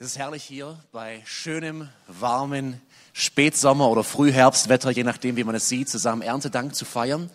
Es 0.00 0.12
ist 0.12 0.18
herrlich 0.18 0.44
hier 0.44 0.78
bei 0.92 1.22
schönem, 1.24 1.88
warmen 2.06 2.80
Spätsommer- 3.12 3.88
oder 3.88 4.04
Frühherbstwetter, 4.04 4.92
je 4.92 5.02
nachdem, 5.02 5.34
wie 5.34 5.42
man 5.42 5.56
es 5.56 5.68
sieht, 5.68 5.88
zusammen 5.88 6.22
Erntedank 6.22 6.76
zu 6.76 6.84
feiern, 6.84 7.28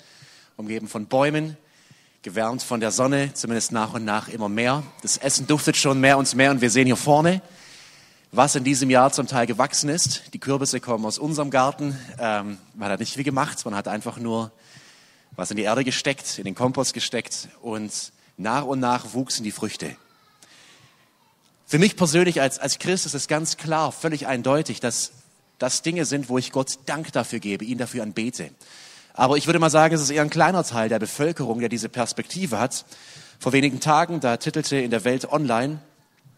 umgeben 0.55 0.87
von 0.87 1.07
Bäumen, 1.07 1.57
gewärmt 2.21 2.63
von 2.63 2.79
der 2.79 2.91
Sonne, 2.91 3.33
zumindest 3.33 3.73
nach 3.73 3.93
und 3.93 4.05
nach 4.05 4.29
immer 4.29 4.47
mehr. 4.47 4.81
Das 5.01 5.17
Essen 5.17 5.45
duftet 5.45 5.75
schon 5.75 5.99
mehr 5.99 6.17
und 6.17 6.33
mehr 6.35 6.51
und 6.51 6.61
wir 6.61 6.69
sehen 6.69 6.85
hier 6.85 6.95
vorne, 6.95 7.41
was 8.31 8.55
in 8.55 8.63
diesem 8.63 8.89
Jahr 8.89 9.11
zum 9.11 9.27
Teil 9.27 9.45
gewachsen 9.45 9.89
ist. 9.89 10.33
Die 10.33 10.39
Kürbisse 10.39 10.79
kommen 10.79 11.03
aus 11.03 11.17
unserem 11.17 11.49
Garten. 11.49 11.99
Ähm, 12.17 12.59
man 12.75 12.89
hat 12.89 13.01
nicht 13.01 13.13
viel 13.13 13.25
gemacht, 13.25 13.65
man 13.65 13.75
hat 13.75 13.89
einfach 13.89 14.19
nur 14.19 14.53
was 15.35 15.51
in 15.51 15.57
die 15.57 15.63
Erde 15.63 15.83
gesteckt, 15.83 16.37
in 16.37 16.45
den 16.45 16.55
Kompost 16.55 16.93
gesteckt 16.93 17.49
und 17.61 18.13
nach 18.37 18.63
und 18.63 18.79
nach 18.79 19.13
wuchsen 19.13 19.43
die 19.43 19.51
Früchte. 19.51 19.97
Für 21.65 21.79
mich 21.79 21.95
persönlich 21.95 22.41
als, 22.41 22.59
als 22.59 22.79
Christ 22.79 23.05
ist 23.05 23.15
es 23.15 23.27
ganz 23.27 23.57
klar, 23.57 23.91
völlig 23.91 24.27
eindeutig, 24.27 24.79
dass 24.79 25.11
das 25.59 25.81
Dinge 25.81 26.05
sind, 26.05 26.29
wo 26.29 26.37
ich 26.37 26.51
Gott 26.51 26.79
Dank 26.85 27.11
dafür 27.11 27.39
gebe, 27.39 27.65
ihn 27.65 27.77
dafür 27.77 28.03
anbete. 28.03 28.49
Aber 29.13 29.37
ich 29.37 29.47
würde 29.47 29.59
mal 29.59 29.69
sagen, 29.69 29.95
es 29.95 30.01
ist 30.01 30.09
eher 30.09 30.23
ein 30.23 30.29
kleiner 30.29 30.63
Teil 30.63 30.89
der 30.89 30.99
Bevölkerung, 30.99 31.59
der 31.59 31.69
diese 31.69 31.89
Perspektive 31.89 32.59
hat. 32.59 32.85
Vor 33.39 33.53
wenigen 33.53 33.79
Tagen, 33.79 34.19
da 34.19 34.37
titelte 34.37 34.77
in 34.77 34.91
der 34.91 35.03
Welt 35.03 35.31
Online 35.31 35.79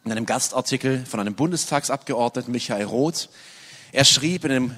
in 0.04 0.12
einem 0.12 0.26
Gastartikel 0.26 1.04
von 1.06 1.20
einem 1.20 1.34
Bundestagsabgeordneten 1.34 2.52
Michael 2.52 2.86
Roth, 2.86 3.30
er 3.92 4.06
schrieb 4.06 4.46
in, 4.46 4.52
einem, 4.52 4.76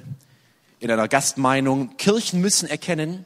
in 0.79 0.89
einer 0.89 1.07
Gastmeinung, 1.07 1.97
Kirchen 1.97 2.39
müssen 2.39 2.69
erkennen, 2.69 3.25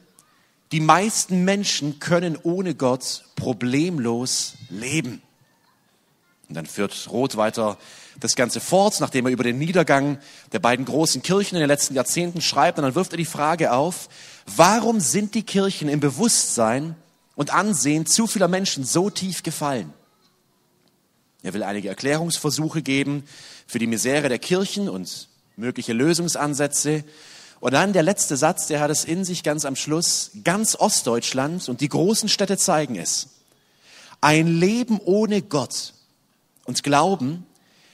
die 0.72 0.80
meisten 0.80 1.44
Menschen 1.44 2.00
können 2.00 2.36
ohne 2.42 2.74
Gott 2.74 3.24
problemlos 3.36 4.54
leben. 4.70 5.22
Und 6.52 6.56
dann 6.56 6.66
führt 6.66 7.08
Roth 7.10 7.38
weiter 7.38 7.78
das 8.20 8.36
Ganze 8.36 8.60
fort, 8.60 9.00
nachdem 9.00 9.24
er 9.24 9.32
über 9.32 9.42
den 9.42 9.56
Niedergang 9.56 10.18
der 10.52 10.58
beiden 10.58 10.84
großen 10.84 11.22
Kirchen 11.22 11.56
in 11.56 11.60
den 11.60 11.68
letzten 11.68 11.94
Jahrzehnten 11.94 12.42
schreibt. 12.42 12.76
Und 12.76 12.84
dann 12.84 12.94
wirft 12.94 13.14
er 13.14 13.16
die 13.16 13.24
Frage 13.24 13.72
auf, 13.72 14.10
warum 14.54 15.00
sind 15.00 15.34
die 15.34 15.44
Kirchen 15.44 15.88
im 15.88 16.00
Bewusstsein 16.00 16.94
und 17.36 17.54
Ansehen 17.54 18.04
zu 18.04 18.26
vieler 18.26 18.48
Menschen 18.48 18.84
so 18.84 19.08
tief 19.08 19.42
gefallen? 19.42 19.94
Er 21.42 21.54
will 21.54 21.62
einige 21.62 21.88
Erklärungsversuche 21.88 22.82
geben 22.82 23.24
für 23.66 23.78
die 23.78 23.86
Misere 23.86 24.28
der 24.28 24.38
Kirchen 24.38 24.90
und 24.90 25.30
mögliche 25.56 25.94
Lösungsansätze. 25.94 27.02
Und 27.60 27.72
dann 27.72 27.94
der 27.94 28.02
letzte 28.02 28.36
Satz, 28.36 28.66
der 28.66 28.80
hat 28.80 28.90
es 28.90 29.06
in 29.06 29.24
sich 29.24 29.42
ganz 29.42 29.64
am 29.64 29.74
Schluss. 29.74 30.32
Ganz 30.44 30.76
Ostdeutschland 30.76 31.70
und 31.70 31.80
die 31.80 31.88
großen 31.88 32.28
Städte 32.28 32.58
zeigen 32.58 32.96
es. 32.96 33.28
Ein 34.20 34.48
Leben 34.48 35.00
ohne 35.02 35.40
Gott 35.40 35.94
und 36.64 36.82
Glauben 36.82 37.46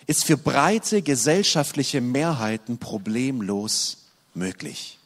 ist 0.07 0.25
für 0.25 0.37
breite 0.37 1.03
gesellschaftliche 1.03 2.01
Mehrheiten 2.01 2.79
problemlos 2.79 4.09
möglich. 4.35 4.99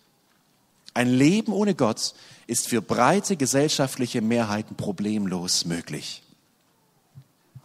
Ein 0.94 1.08
Leben 1.08 1.52
ohne 1.52 1.74
Gott 1.74 2.14
ist 2.46 2.68
für 2.68 2.82
breite 2.82 3.36
gesellschaftliche 3.36 4.20
Mehrheiten 4.20 4.76
problemlos 4.76 5.64
möglich. 5.64 6.22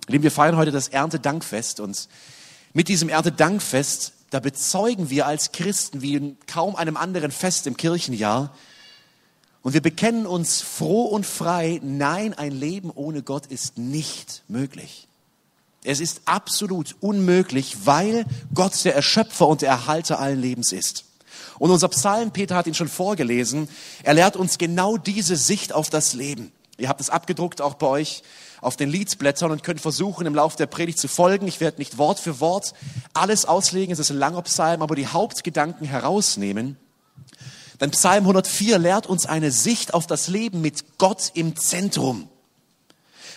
Lieben, 0.07 0.23
wir 0.23 0.31
feiern 0.31 0.55
heute 0.55 0.71
das 0.71 0.87
Erntedankfest 0.87 1.79
und 1.79 2.07
mit 2.73 2.87
diesem 2.87 3.09
Erntedankfest, 3.09 4.13
da 4.29 4.39
bezeugen 4.39 5.09
wir 5.09 5.25
als 5.25 5.51
Christen 5.51 6.01
wie 6.01 6.15
in 6.15 6.37
kaum 6.47 6.75
einem 6.75 6.95
anderen 6.95 7.31
Fest 7.31 7.67
im 7.67 7.75
Kirchenjahr 7.75 8.55
und 9.61 9.73
wir 9.73 9.81
bekennen 9.81 10.25
uns 10.25 10.61
froh 10.61 11.05
und 11.05 11.25
frei, 11.25 11.81
nein, 11.83 12.33
ein 12.33 12.53
Leben 12.53 12.89
ohne 12.89 13.21
Gott 13.21 13.47
ist 13.47 13.77
nicht 13.77 14.43
möglich. 14.47 15.06
Es 15.87 16.01
ist 16.01 16.23
absolut 16.25 16.97
unmöglich, 16.99 17.85
weil 17.85 18.25
Gott 18.53 18.83
der 18.83 18.93
Erschöpfer 18.93 19.47
und 19.47 19.61
der 19.61 19.69
Erhalter 19.69 20.19
allen 20.19 20.41
Lebens 20.41 20.73
ist. 20.73 21.05
Und 21.59 21.71
unser 21.71 21.87
Psalm, 21.87 22.31
Peter 22.31 22.55
hat 22.55 22.67
ihn 22.67 22.73
schon 22.73 22.89
vorgelesen, 22.89 23.69
er 24.03 24.13
lehrt 24.13 24.35
uns 24.35 24.57
genau 24.57 24.97
diese 24.97 25.37
Sicht 25.37 25.71
auf 25.71 25.89
das 25.89 26.13
Leben. 26.13 26.51
Ihr 26.77 26.89
habt 26.89 26.99
es 26.99 27.09
abgedruckt 27.09 27.61
auch 27.61 27.75
bei 27.75 27.87
euch 27.87 28.23
auf 28.59 28.75
den 28.75 28.89
Liedblättern 28.89 29.49
und 29.49 29.63
könnt 29.63 29.79
versuchen, 29.79 30.27
im 30.27 30.35
Laufe 30.35 30.57
der 30.57 30.65
Predigt 30.65 30.99
zu 30.99 31.07
folgen. 31.07 31.47
Ich 31.47 31.61
werde 31.61 31.77
nicht 31.77 31.97
Wort 31.97 32.19
für 32.19 32.41
Wort 32.41 32.73
alles 33.13 33.45
auslegen, 33.45 33.93
es 33.93 33.99
ist 33.99 34.11
ein 34.11 34.17
langer 34.17 34.41
Psalm, 34.41 34.81
aber 34.81 34.95
die 34.95 35.07
Hauptgedanken 35.07 35.87
herausnehmen. 35.87 36.75
Denn 37.79 37.91
Psalm 37.91 38.23
104 38.23 38.77
lehrt 38.77 39.07
uns 39.07 39.25
eine 39.25 39.51
Sicht 39.51 39.93
auf 39.93 40.05
das 40.05 40.27
Leben 40.27 40.59
mit 40.59 40.97
Gott 40.97 41.31
im 41.33 41.55
Zentrum. 41.55 42.27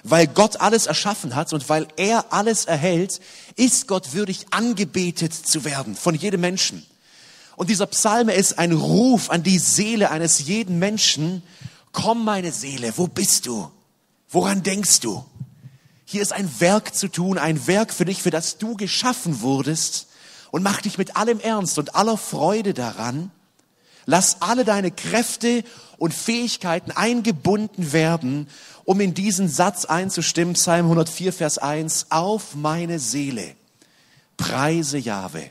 Weil 0.02 0.26
Gott 0.26 0.60
alles 0.60 0.86
erschaffen 0.86 1.34
hat 1.34 1.52
und 1.52 1.68
weil 1.68 1.86
er 1.96 2.32
alles 2.32 2.64
erhält, 2.64 3.20
ist 3.56 3.86
Gott 3.86 4.12
würdig 4.14 4.46
angebetet 4.50 5.34
zu 5.34 5.64
werden 5.64 5.94
von 5.94 6.14
jedem 6.14 6.40
Menschen. 6.40 6.86
Und 7.56 7.68
dieser 7.68 7.86
Psalm 7.86 8.30
ist 8.30 8.58
ein 8.58 8.72
Ruf 8.72 9.28
an 9.28 9.42
die 9.42 9.58
Seele 9.58 10.10
eines 10.10 10.38
jeden 10.46 10.78
Menschen. 10.78 11.42
Komm, 11.92 12.24
meine 12.24 12.52
Seele, 12.52 12.94
wo 12.96 13.06
bist 13.06 13.44
du? 13.44 13.70
Woran 14.30 14.62
denkst 14.62 15.00
du? 15.00 15.24
Hier 16.06 16.22
ist 16.22 16.32
ein 16.32 16.50
Werk 16.60 16.94
zu 16.94 17.08
tun, 17.08 17.36
ein 17.36 17.66
Werk 17.66 17.92
für 17.92 18.06
dich, 18.06 18.22
für 18.22 18.30
das 18.30 18.58
du 18.58 18.76
geschaffen 18.76 19.42
wurdest. 19.42 20.06
Und 20.50 20.62
mach 20.62 20.80
dich 20.80 20.98
mit 20.98 21.16
allem 21.16 21.38
Ernst 21.38 21.78
und 21.78 21.94
aller 21.94 22.16
Freude 22.16 22.72
daran. 22.72 23.30
Lass 24.06 24.40
alle 24.40 24.64
deine 24.64 24.90
Kräfte 24.90 25.62
und 26.00 26.14
Fähigkeiten 26.14 26.90
eingebunden 26.90 27.92
werden 27.92 28.48
um 28.84 29.00
in 29.00 29.14
diesen 29.14 29.48
Satz 29.48 29.84
einzustimmen, 29.84 30.54
Psalm 30.54 30.86
104, 30.86 31.32
Vers 31.32 31.58
1, 31.58 32.06
auf 32.08 32.56
meine 32.56 32.98
Seele, 32.98 33.54
preise 34.36 34.98
Jahwe. 34.98 35.50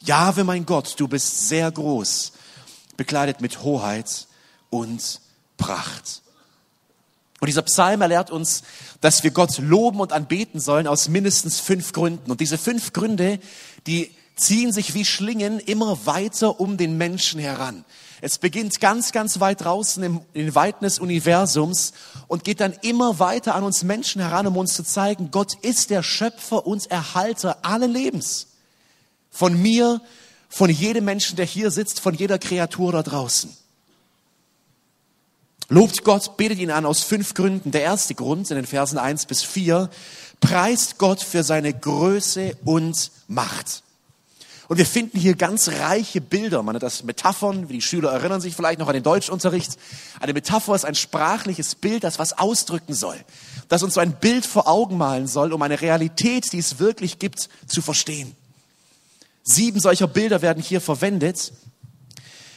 Jahwe, 0.00 0.44
mein 0.44 0.66
Gott, 0.66 0.94
du 0.98 1.08
bist 1.08 1.48
sehr 1.48 1.70
groß, 1.70 2.32
bekleidet 2.98 3.40
mit 3.40 3.62
Hoheit 3.62 4.26
und 4.68 5.20
Pracht. 5.56 6.20
Und 7.40 7.46
dieser 7.46 7.62
Psalm 7.62 8.02
erlehrt 8.02 8.30
uns, 8.30 8.64
dass 9.00 9.22
wir 9.22 9.30
Gott 9.30 9.56
loben 9.58 10.00
und 10.00 10.12
anbeten 10.12 10.60
sollen 10.60 10.88
aus 10.88 11.08
mindestens 11.08 11.60
fünf 11.60 11.92
Gründen. 11.92 12.30
Und 12.30 12.40
diese 12.40 12.58
fünf 12.58 12.92
Gründe, 12.92 13.38
die 13.86 14.10
ziehen 14.36 14.72
sich 14.72 14.92
wie 14.92 15.04
Schlingen 15.04 15.58
immer 15.60 16.04
weiter 16.04 16.60
um 16.60 16.76
den 16.76 16.98
Menschen 16.98 17.40
heran. 17.40 17.84
Es 18.20 18.38
beginnt 18.38 18.80
ganz, 18.80 19.12
ganz 19.12 19.40
weit 19.40 19.62
draußen 19.62 20.02
im, 20.02 20.20
in 20.32 20.54
Weiten 20.54 20.84
des 20.84 20.98
Universums 20.98 21.92
und 22.26 22.44
geht 22.44 22.60
dann 22.60 22.72
immer 22.82 23.18
weiter 23.18 23.54
an 23.54 23.64
uns 23.64 23.84
Menschen 23.84 24.20
heran, 24.20 24.46
um 24.46 24.56
uns 24.56 24.74
zu 24.74 24.82
zeigen, 24.82 25.30
Gott 25.30 25.54
ist 25.62 25.90
der 25.90 26.02
Schöpfer 26.02 26.66
und 26.66 26.90
Erhalter 26.90 27.58
allen 27.62 27.92
Lebens. 27.92 28.48
Von 29.30 29.60
mir, 29.60 30.00
von 30.48 30.70
jedem 30.70 31.04
Menschen, 31.04 31.36
der 31.36 31.46
hier 31.46 31.70
sitzt, 31.70 32.00
von 32.00 32.14
jeder 32.14 32.38
Kreatur 32.38 32.92
da 32.92 33.02
draußen. 33.02 33.56
Lobt 35.68 36.02
Gott, 36.02 36.36
betet 36.38 36.58
ihn 36.58 36.70
an 36.70 36.86
aus 36.86 37.02
fünf 37.02 37.34
Gründen. 37.34 37.72
Der 37.72 37.82
erste 37.82 38.14
Grund 38.14 38.50
in 38.50 38.56
den 38.56 38.66
Versen 38.66 38.98
eins 38.98 39.26
bis 39.26 39.42
vier 39.42 39.90
preist 40.40 40.98
Gott 40.98 41.20
für 41.20 41.44
seine 41.44 41.74
Größe 41.74 42.56
und 42.64 43.10
Macht. 43.28 43.82
Und 44.68 44.76
wir 44.76 44.84
finden 44.84 45.18
hier 45.18 45.34
ganz 45.34 45.68
reiche 45.68 46.20
Bilder. 46.20 46.62
Man 46.62 46.74
hat 46.74 46.82
das 46.82 47.02
Metaphern, 47.02 47.70
wie 47.70 47.72
die 47.72 47.82
Schüler 47.82 48.12
erinnern 48.12 48.42
sich 48.42 48.54
vielleicht 48.54 48.78
noch 48.78 48.88
an 48.88 48.94
den 48.94 49.02
Deutschunterricht. 49.02 49.78
Eine 50.20 50.34
Metapher 50.34 50.74
ist 50.74 50.84
ein 50.84 50.94
sprachliches 50.94 51.74
Bild, 51.74 52.04
das 52.04 52.18
was 52.18 52.36
ausdrücken 52.38 52.92
soll. 52.92 53.16
Das 53.68 53.82
uns 53.82 53.94
so 53.94 54.00
ein 54.00 54.12
Bild 54.12 54.44
vor 54.44 54.68
Augen 54.68 54.98
malen 54.98 55.26
soll, 55.26 55.54
um 55.54 55.62
eine 55.62 55.80
Realität, 55.80 56.52
die 56.52 56.58
es 56.58 56.78
wirklich 56.78 57.18
gibt, 57.18 57.48
zu 57.66 57.80
verstehen. 57.80 58.36
Sieben 59.42 59.80
solcher 59.80 60.06
Bilder 60.06 60.42
werden 60.42 60.62
hier 60.62 60.82
verwendet. 60.82 61.54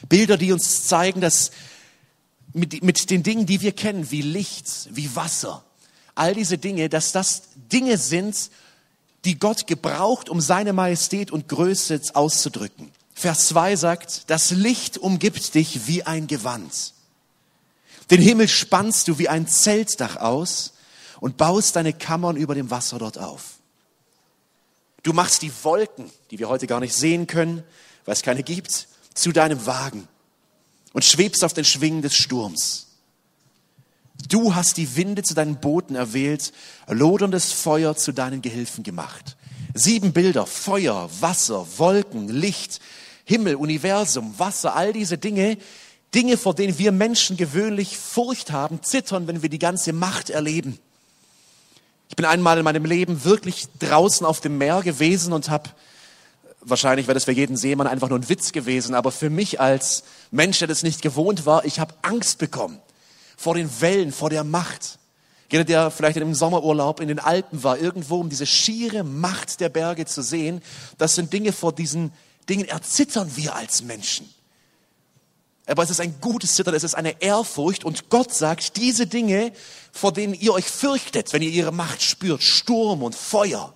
Bilder, 0.09 0.35
die 0.35 0.51
uns 0.51 0.83
zeigen, 0.83 1.21
dass 1.21 1.51
mit, 2.51 2.83
mit 2.83 3.09
den 3.09 3.23
Dingen, 3.23 3.45
die 3.45 3.61
wir 3.61 3.71
kennen, 3.71 4.11
wie 4.11 4.21
Licht, 4.21 4.89
wie 4.91 5.15
Wasser, 5.15 5.63
all 6.15 6.33
diese 6.33 6.57
Dinge, 6.57 6.89
dass 6.89 7.13
das 7.13 7.43
Dinge 7.71 7.97
sind, 7.97 8.49
die 9.25 9.37
Gott 9.37 9.67
gebraucht, 9.67 10.29
um 10.29 10.41
seine 10.41 10.73
Majestät 10.73 11.31
und 11.31 11.47
Größe 11.47 12.01
auszudrücken. 12.13 12.91
Vers 13.13 13.47
2 13.49 13.75
sagt, 13.75 14.29
das 14.29 14.51
Licht 14.51 14.97
umgibt 14.97 15.53
dich 15.53 15.87
wie 15.87 16.03
ein 16.03 16.27
Gewand. 16.27 16.93
Den 18.09 18.21
Himmel 18.21 18.47
spannst 18.47 19.07
du 19.07 19.19
wie 19.19 19.29
ein 19.29 19.47
Zeltdach 19.47 20.17
aus 20.17 20.73
und 21.19 21.37
baust 21.37 21.75
deine 21.75 21.93
Kammern 21.93 22.35
über 22.35 22.55
dem 22.55 22.71
Wasser 22.71 22.97
dort 22.97 23.17
auf. 23.17 23.59
Du 25.03 25.13
machst 25.13 25.41
die 25.41 25.51
Wolken, 25.63 26.11
die 26.29 26.39
wir 26.39 26.49
heute 26.49 26.67
gar 26.67 26.79
nicht 26.79 26.95
sehen 26.95 27.27
können, 27.27 27.63
weil 28.05 28.13
es 28.13 28.21
keine 28.21 28.43
gibt, 28.43 28.87
zu 29.13 29.31
deinem 29.31 29.65
Wagen 29.65 30.07
und 30.93 31.05
schwebst 31.05 31.43
auf 31.43 31.53
den 31.53 31.65
Schwingen 31.65 32.01
des 32.01 32.15
Sturms. 32.15 32.87
Du 34.27 34.55
hast 34.55 34.77
die 34.77 34.95
Winde 34.95 35.23
zu 35.23 35.33
deinen 35.33 35.57
Booten 35.57 35.95
erwählt, 35.95 36.51
loderndes 36.87 37.51
Feuer 37.51 37.95
zu 37.95 38.11
deinen 38.11 38.41
Gehilfen 38.41 38.83
gemacht. 38.83 39.37
Sieben 39.73 40.11
Bilder, 40.11 40.45
Feuer, 40.45 41.09
Wasser, 41.21 41.65
Wolken, 41.77 42.27
Licht, 42.27 42.81
Himmel, 43.23 43.55
Universum, 43.55 44.37
Wasser, 44.37 44.75
all 44.75 44.91
diese 44.91 45.17
Dinge, 45.17 45.57
Dinge, 46.13 46.35
vor 46.35 46.53
denen 46.53 46.77
wir 46.77 46.91
Menschen 46.91 47.37
gewöhnlich 47.37 47.97
Furcht 47.97 48.51
haben, 48.51 48.83
zittern, 48.83 49.27
wenn 49.27 49.41
wir 49.41 49.49
die 49.49 49.59
ganze 49.59 49.93
Macht 49.93 50.29
erleben. 50.29 50.77
Ich 52.09 52.17
bin 52.17 52.25
einmal 52.25 52.57
in 52.57 52.65
meinem 52.65 52.83
Leben 52.83 53.23
wirklich 53.23 53.67
draußen 53.79 54.25
auf 54.25 54.41
dem 54.41 54.57
Meer 54.57 54.81
gewesen 54.81 55.31
und 55.31 55.49
habe, 55.49 55.69
wahrscheinlich 56.59 57.07
wäre 57.07 57.13
das 57.13 57.23
für 57.23 57.31
jeden 57.31 57.55
Seemann 57.55 57.87
einfach 57.87 58.09
nur 58.09 58.19
ein 58.19 58.27
Witz 58.27 58.51
gewesen, 58.51 58.93
aber 58.93 59.13
für 59.13 59.29
mich 59.29 59.61
als 59.61 60.03
Mensch, 60.31 60.59
der 60.59 60.67
das 60.67 60.83
nicht 60.83 61.01
gewohnt 61.01 61.45
war, 61.45 61.63
ich 61.63 61.79
habe 61.79 61.93
Angst 62.01 62.37
bekommen 62.39 62.81
vor 63.41 63.55
den 63.55 63.81
Wellen, 63.81 64.11
vor 64.11 64.29
der 64.29 64.43
Macht. 64.43 64.99
Jeder, 65.51 65.63
der 65.63 65.91
vielleicht 65.91 66.15
in 66.15 66.23
einem 66.23 66.35
Sommerurlaub 66.35 66.99
in 66.99 67.07
den 67.07 67.19
Alpen 67.19 67.63
war, 67.63 67.77
irgendwo 67.77 68.19
um 68.19 68.29
diese 68.29 68.45
schiere 68.45 69.03
Macht 69.03 69.59
der 69.59 69.69
Berge 69.69 70.05
zu 70.05 70.21
sehen, 70.21 70.61
das 70.97 71.15
sind 71.15 71.33
Dinge, 71.33 71.51
vor 71.51 71.73
diesen 71.73 72.13
Dingen 72.47 72.65
erzittern 72.65 73.31
wir 73.35 73.55
als 73.55 73.81
Menschen. 73.81 74.29
Aber 75.65 75.83
es 75.83 75.89
ist 75.89 76.01
ein 76.01 76.21
gutes 76.21 76.55
Zittern, 76.55 76.75
es 76.75 76.83
ist 76.83 76.95
eine 76.95 77.21
Ehrfurcht 77.21 77.83
und 77.83 78.09
Gott 78.09 78.33
sagt, 78.33 78.77
diese 78.77 79.07
Dinge, 79.07 79.51
vor 79.91 80.13
denen 80.13 80.33
ihr 80.33 80.53
euch 80.53 80.65
fürchtet, 80.65 81.33
wenn 81.33 81.41
ihr 81.41 81.49
ihre 81.49 81.71
Macht 81.71 82.01
spürt, 82.01 82.43
Sturm 82.43 83.01
und 83.01 83.15
Feuer, 83.15 83.73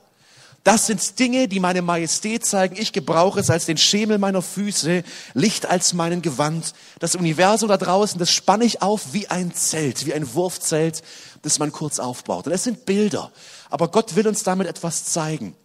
das 0.66 0.88
sind 0.88 1.20
Dinge, 1.20 1.48
die 1.48 1.60
meine 1.60 1.84
Majestät 1.84 2.44
zeigen. 2.44 2.76
Ich 2.76 2.92
gebrauche 2.92 3.40
es 3.40 3.52
als 3.52 3.68
den 3.68 3.78
Schemel 3.78 4.18
meiner 4.18 4.42
Füße, 4.42 5.04
Licht 5.36 5.68
als 5.68 5.94
meinen 5.94 6.24
Gewand. 6.24 6.74
Das 6.98 7.16
Universum 7.16 7.70
da 7.70 7.78
draußen, 7.78 8.18
das 8.18 8.32
spanne 8.32 8.66
ich 8.66 8.82
auf 8.82 9.14
wie 9.14 9.28
ein 9.28 9.54
Zelt, 9.54 10.08
wie 10.08 10.14
ein 10.16 10.34
Wurfzelt, 10.34 11.04
das 11.44 11.60
man 11.60 11.72
kurz 11.72 12.00
aufbaut. 12.00 12.48
Und 12.48 12.52
es 12.52 12.64
sind 12.64 12.86
Bilder. 12.86 13.32
Aber 13.70 13.90
Gott 13.90 14.16
will 14.16 14.28
uns 14.28 14.42
damit 14.42 14.66
etwas 14.66 15.06
zeigen. 15.06 15.56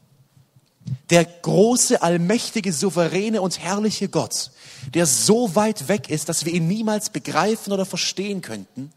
Der 1.09 1.25
große, 1.25 2.03
allmächtige, 2.03 2.71
souveräne 2.71 3.41
und 3.41 3.59
herrliche 3.59 4.11
Gott, 4.11 4.51
der 4.93 5.07
so 5.07 5.55
weit 5.55 5.89
weg 5.89 6.11
ist, 6.11 6.29
dass 6.29 6.45
wir 6.45 6.53
ihn 6.53 6.69
niemals 6.69 7.09
begreifen 7.09 7.73
oder 7.73 7.87
verstehen 7.87 8.43
könnten, 8.43 8.93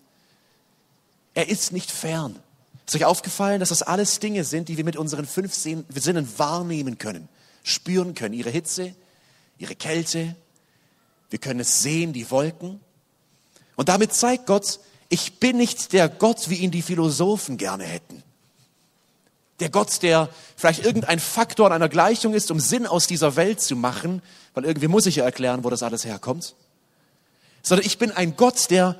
er 1.33 1.47
ist 1.47 1.71
nicht 1.71 1.91
fern. 1.91 2.42
Ist 2.93 3.01
euch 3.01 3.05
aufgefallen, 3.05 3.59
dass 3.59 3.69
das 3.69 3.81
alles 3.81 4.19
Dinge 4.19 4.43
sind, 4.43 4.69
die 4.69 4.77
wir 4.77 4.83
mit 4.83 4.97
unseren 4.97 5.25
fünf 5.25 5.55
Sinnen 5.55 6.37
wahrnehmen 6.37 6.99
können, 6.99 7.27
spüren 7.63 8.13
können? 8.13 8.35
Ihre 8.35 8.51
Hitze, 8.51 8.93
ihre 9.57 9.73
Kälte. 9.73 10.35
Wir 11.31 11.39
können 11.39 11.61
es 11.61 11.81
sehen, 11.81 12.13
die 12.13 12.29
Wolken. 12.29 12.79
Und 13.75 13.89
damit 13.89 14.13
zeigt 14.13 14.45
Gott, 14.45 14.79
ich 15.09 15.39
bin 15.39 15.57
nicht 15.57 15.91
der 15.93 16.07
Gott, 16.07 16.51
wie 16.51 16.57
ihn 16.57 16.69
die 16.69 16.83
Philosophen 16.83 17.57
gerne 17.57 17.83
hätten. 17.83 18.21
Der 19.59 19.71
Gott, 19.71 20.03
der 20.03 20.29
vielleicht 20.55 20.85
irgendein 20.85 21.19
Faktor 21.19 21.65
an 21.65 21.73
einer 21.73 21.89
Gleichung 21.89 22.35
ist, 22.35 22.51
um 22.51 22.59
Sinn 22.59 22.85
aus 22.85 23.07
dieser 23.07 23.35
Welt 23.35 23.59
zu 23.59 23.75
machen, 23.75 24.21
weil 24.53 24.65
irgendwie 24.65 24.87
muss 24.87 25.07
ich 25.07 25.15
ja 25.15 25.23
erklären, 25.23 25.63
wo 25.63 25.71
das 25.71 25.81
alles 25.81 26.05
herkommt. 26.05 26.53
Sondern 27.63 27.87
ich 27.87 27.97
bin 27.97 28.11
ein 28.11 28.35
Gott, 28.35 28.69
der 28.69 28.99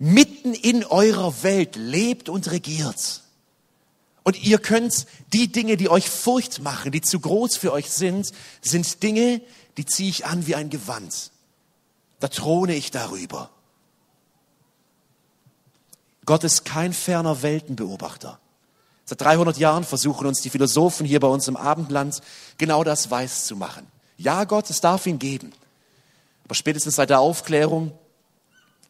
mitten 0.00 0.54
in 0.54 0.84
eurer 0.84 1.44
Welt 1.44 1.76
lebt 1.76 2.28
und 2.28 2.50
regiert. 2.50 3.22
Und 4.28 4.44
ihr 4.44 4.58
könnt 4.58 5.06
die 5.32 5.50
Dinge, 5.50 5.78
die 5.78 5.88
euch 5.88 6.10
Furcht 6.10 6.60
machen, 6.60 6.92
die 6.92 7.00
zu 7.00 7.18
groß 7.18 7.56
für 7.56 7.72
euch 7.72 7.88
sind, 7.88 8.30
sind 8.60 9.02
Dinge, 9.02 9.40
die 9.78 9.86
ziehe 9.86 10.10
ich 10.10 10.26
an 10.26 10.46
wie 10.46 10.54
ein 10.54 10.68
Gewand. 10.68 11.30
Da 12.20 12.28
throne 12.28 12.74
ich 12.74 12.90
darüber. 12.90 13.48
Gott 16.26 16.44
ist 16.44 16.66
kein 16.66 16.92
ferner 16.92 17.40
Weltenbeobachter. 17.40 18.38
Seit 19.06 19.22
300 19.22 19.56
Jahren 19.56 19.84
versuchen 19.84 20.26
uns 20.26 20.42
die 20.42 20.50
Philosophen 20.50 21.06
hier 21.06 21.20
bei 21.20 21.28
uns 21.28 21.48
im 21.48 21.56
Abendland 21.56 22.20
genau 22.58 22.84
das 22.84 23.10
weiß 23.10 23.46
zu 23.46 23.56
machen. 23.56 23.86
Ja, 24.18 24.44
Gott, 24.44 24.68
es 24.68 24.82
darf 24.82 25.06
ihn 25.06 25.18
geben. 25.18 25.54
Aber 26.44 26.54
spätestens 26.54 26.96
seit 26.96 27.08
der 27.08 27.20
Aufklärung 27.20 27.92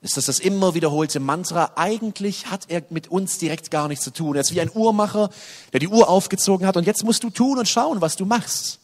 ist 0.00 0.17
das 0.17 0.27
das 0.27 0.39
immer 0.39 0.75
wiederholte 0.75 1.19
Mantra. 1.19 1.73
Eigentlich 1.77 2.47
hat 2.47 2.67
er 2.69 2.83
mit 2.91 3.09
uns 3.09 3.39
direkt 3.39 3.71
gar 3.71 3.89
nichts 3.89 4.05
zu 4.05 4.12
tun. 4.12 4.37
Er 4.37 4.43
ist 4.43 4.55
wie 4.55 4.61
ein 4.61 4.71
Uhrmacher, 4.73 5.31
der 5.73 5.81
die 5.81 5.89
Uhr 5.89 6.09
aufgezogen 6.09 6.67
hat 6.67 6.77
und 6.77 6.87
jetzt 6.87 7.05
musst 7.05 7.25
du 7.25 7.31
tun 7.31 7.59
und 7.59 7.69
schauen, 7.69 8.00
was 8.00 8.17
du 8.17 8.25
machst. 8.25 8.79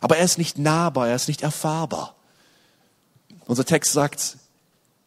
Aber 0.00 0.16
er 0.16 0.24
ist 0.24 0.38
nicht 0.38 0.58
nahbar, 0.58 1.08
er 1.08 1.16
ist 1.16 1.28
nicht 1.28 1.42
erfahrbar. 1.42 2.14
Unser 3.46 3.64
Text 3.64 3.92
sagt, 3.92 4.36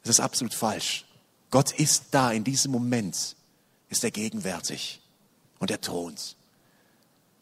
es 0.03 0.09
ist 0.09 0.19
absolut 0.19 0.53
falsch. 0.53 1.06
Gott 1.50 1.71
ist 1.74 2.06
da 2.12 2.31
in 2.31 2.44
diesem 2.44 2.71
Moment, 2.71 3.36
ist 3.89 4.03
er 4.03 4.12
gegenwärtig 4.12 5.01
und 5.59 5.69
er 5.69 5.81
thront. 5.81 6.36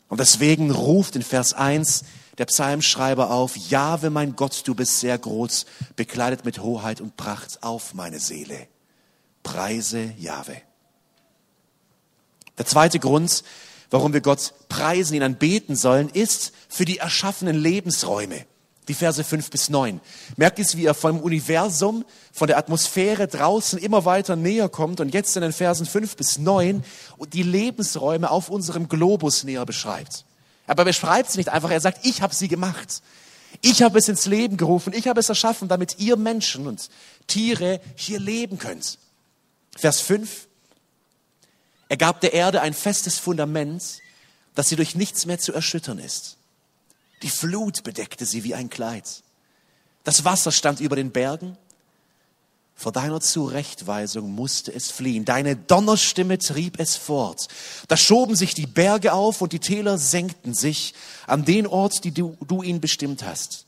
Und 0.09 0.19
deswegen 0.19 0.71
ruft 0.71 1.15
in 1.15 1.21
Vers 1.21 1.53
1 1.53 2.03
der 2.37 2.45
Psalmschreiber 2.45 3.31
auf, 3.31 3.55
Jahwe 3.55 4.09
mein 4.09 4.35
Gott, 4.35 4.63
du 4.65 4.73
bist 4.73 4.99
sehr 4.99 5.17
groß, 5.17 5.65
bekleidet 5.95 6.45
mit 6.45 6.59
Hoheit 6.59 6.99
und 6.99 7.15
Pracht 7.15 7.61
auf 7.63 7.93
meine 7.93 8.19
Seele. 8.19 8.67
Preise 9.43 10.13
Jahwe. 10.17 10.61
Der 12.57 12.65
zweite 12.65 12.99
Grund, 12.99 13.43
warum 13.89 14.13
wir 14.13 14.21
Gott 14.21 14.53
preisen, 14.67 15.15
ihn 15.15 15.23
anbeten 15.23 15.75
sollen, 15.75 16.09
ist 16.09 16.53
für 16.67 16.85
die 16.85 16.97
erschaffenen 16.97 17.55
Lebensräume. 17.55 18.45
Die 18.89 18.95
Verse 18.95 19.23
5 19.23 19.51
bis 19.51 19.69
9. 19.69 20.01
Merkt 20.35 20.57
es, 20.57 20.75
wie 20.75 20.85
er 20.85 20.95
vom 20.95 21.19
Universum, 21.19 22.03
von 22.33 22.47
der 22.47 22.57
Atmosphäre 22.57 23.27
draußen 23.27 23.77
immer 23.77 24.03
weiter 24.03 24.35
näher 24.35 24.67
kommt 24.67 24.99
und 24.99 25.13
jetzt 25.13 25.35
in 25.35 25.43
den 25.43 25.53
Versen 25.53 25.85
5 25.85 26.17
bis 26.17 26.39
9 26.39 26.83
die 27.31 27.43
Lebensräume 27.43 28.31
auf 28.31 28.49
unserem 28.49 28.89
Globus 28.89 29.43
näher 29.43 29.63
beschreibt. 29.67 30.25
Aber 30.65 30.81
er 30.81 30.85
beschreibt 30.85 31.29
sie 31.29 31.37
nicht 31.37 31.49
einfach, 31.49 31.69
er 31.69 31.81
sagt, 31.81 32.03
ich 32.03 32.23
habe 32.23 32.33
sie 32.33 32.47
gemacht. 32.47 33.03
Ich 33.61 33.83
habe 33.83 33.99
es 33.99 34.09
ins 34.09 34.25
Leben 34.25 34.57
gerufen, 34.57 34.91
ich 34.93 35.07
habe 35.07 35.19
es 35.19 35.29
erschaffen, 35.29 35.67
damit 35.67 35.99
ihr 35.99 36.17
Menschen 36.17 36.65
und 36.65 36.89
Tiere 37.27 37.81
hier 37.95 38.19
leben 38.19 38.57
könnt. 38.57 38.97
Vers 39.77 40.01
5. 40.01 40.47
Er 41.89 41.97
gab 41.97 42.21
der 42.21 42.33
Erde 42.33 42.61
ein 42.61 42.73
festes 42.73 43.19
Fundament, 43.19 43.83
das 44.55 44.69
sie 44.69 44.75
durch 44.75 44.95
nichts 44.95 45.27
mehr 45.27 45.37
zu 45.37 45.53
erschüttern 45.53 45.99
ist. 45.99 46.38
Die 47.21 47.29
Flut 47.29 47.83
bedeckte 47.83 48.25
sie 48.25 48.43
wie 48.43 48.55
ein 48.55 48.69
Kleid. 48.69 49.23
Das 50.03 50.23
Wasser 50.23 50.51
stand 50.51 50.79
über 50.79 50.95
den 50.95 51.11
Bergen 51.11 51.57
vor 52.79 52.93
deiner 52.93 53.19
Zurechtweisung 53.19 54.33
musste 54.33 54.73
es 54.73 54.89
fliehen. 54.89 55.25
Deine 55.25 55.57
Donnerstimme 55.57 56.37
trieb 56.37 56.79
es 56.79 56.95
fort. 56.95 57.49
Da 57.89 57.97
schoben 57.97 58.37
sich 58.37 58.53
die 58.53 58.67
Berge 58.67 59.11
auf 59.11 59.41
und 59.41 59.51
die 59.51 59.59
Täler 59.59 59.97
senkten 59.97 60.53
sich 60.53 60.93
an 61.27 61.43
den 61.43 61.67
Ort, 61.67 62.05
die 62.05 62.13
du, 62.13 62.37
du 62.47 62.63
ihnen 62.63 62.79
bestimmt 62.79 63.25
hast. 63.25 63.65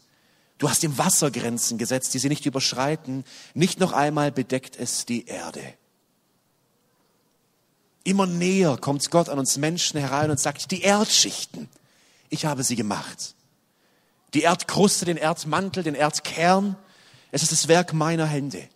Du 0.59 0.69
hast 0.69 0.81
ihm 0.83 0.98
Wassergrenzen 0.98 1.77
gesetzt, 1.77 2.13
die 2.13 2.19
sie 2.19 2.30
nicht 2.30 2.45
überschreiten. 2.45 3.25
Nicht 3.53 3.81
noch 3.81 3.92
einmal 3.92 4.31
bedeckt 4.31 4.77
es 4.77 5.06
die 5.06 5.25
Erde. 5.25 5.62
Immer 8.06 8.27
näher 8.27 8.77
kommt 8.77 9.12
Gott 9.12 9.27
an 9.27 9.39
uns 9.39 9.57
Menschen 9.57 10.00
herein 10.00 10.31
und 10.31 10.39
sagt, 10.39 10.71
die 10.71 10.83
Erdschichten, 10.83 11.68
ich 12.30 12.45
habe 12.45 12.63
sie 12.63 12.77
gemacht. 12.77 13.36
Die 14.33 14.41
Erdkruste, 14.41 15.05
den 15.05 15.17
Erdmantel, 15.17 15.83
den 15.83 15.95
Erdkern, 15.95 16.75
es 17.31 17.43
ist 17.43 17.51
das 17.51 17.67
Werk 17.67 17.93
meiner 17.93 18.25
Hände. 18.25 18.67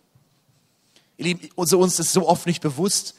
Ihr 1.18 1.24
Lieben, 1.24 1.48
uns 1.54 1.98
ist 1.98 2.12
so 2.12 2.28
oft 2.28 2.46
nicht 2.46 2.62
bewusst, 2.62 3.14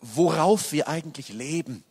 worauf 0.00 0.72
wir 0.72 0.88
eigentlich 0.88 1.28
leben. 1.30 1.84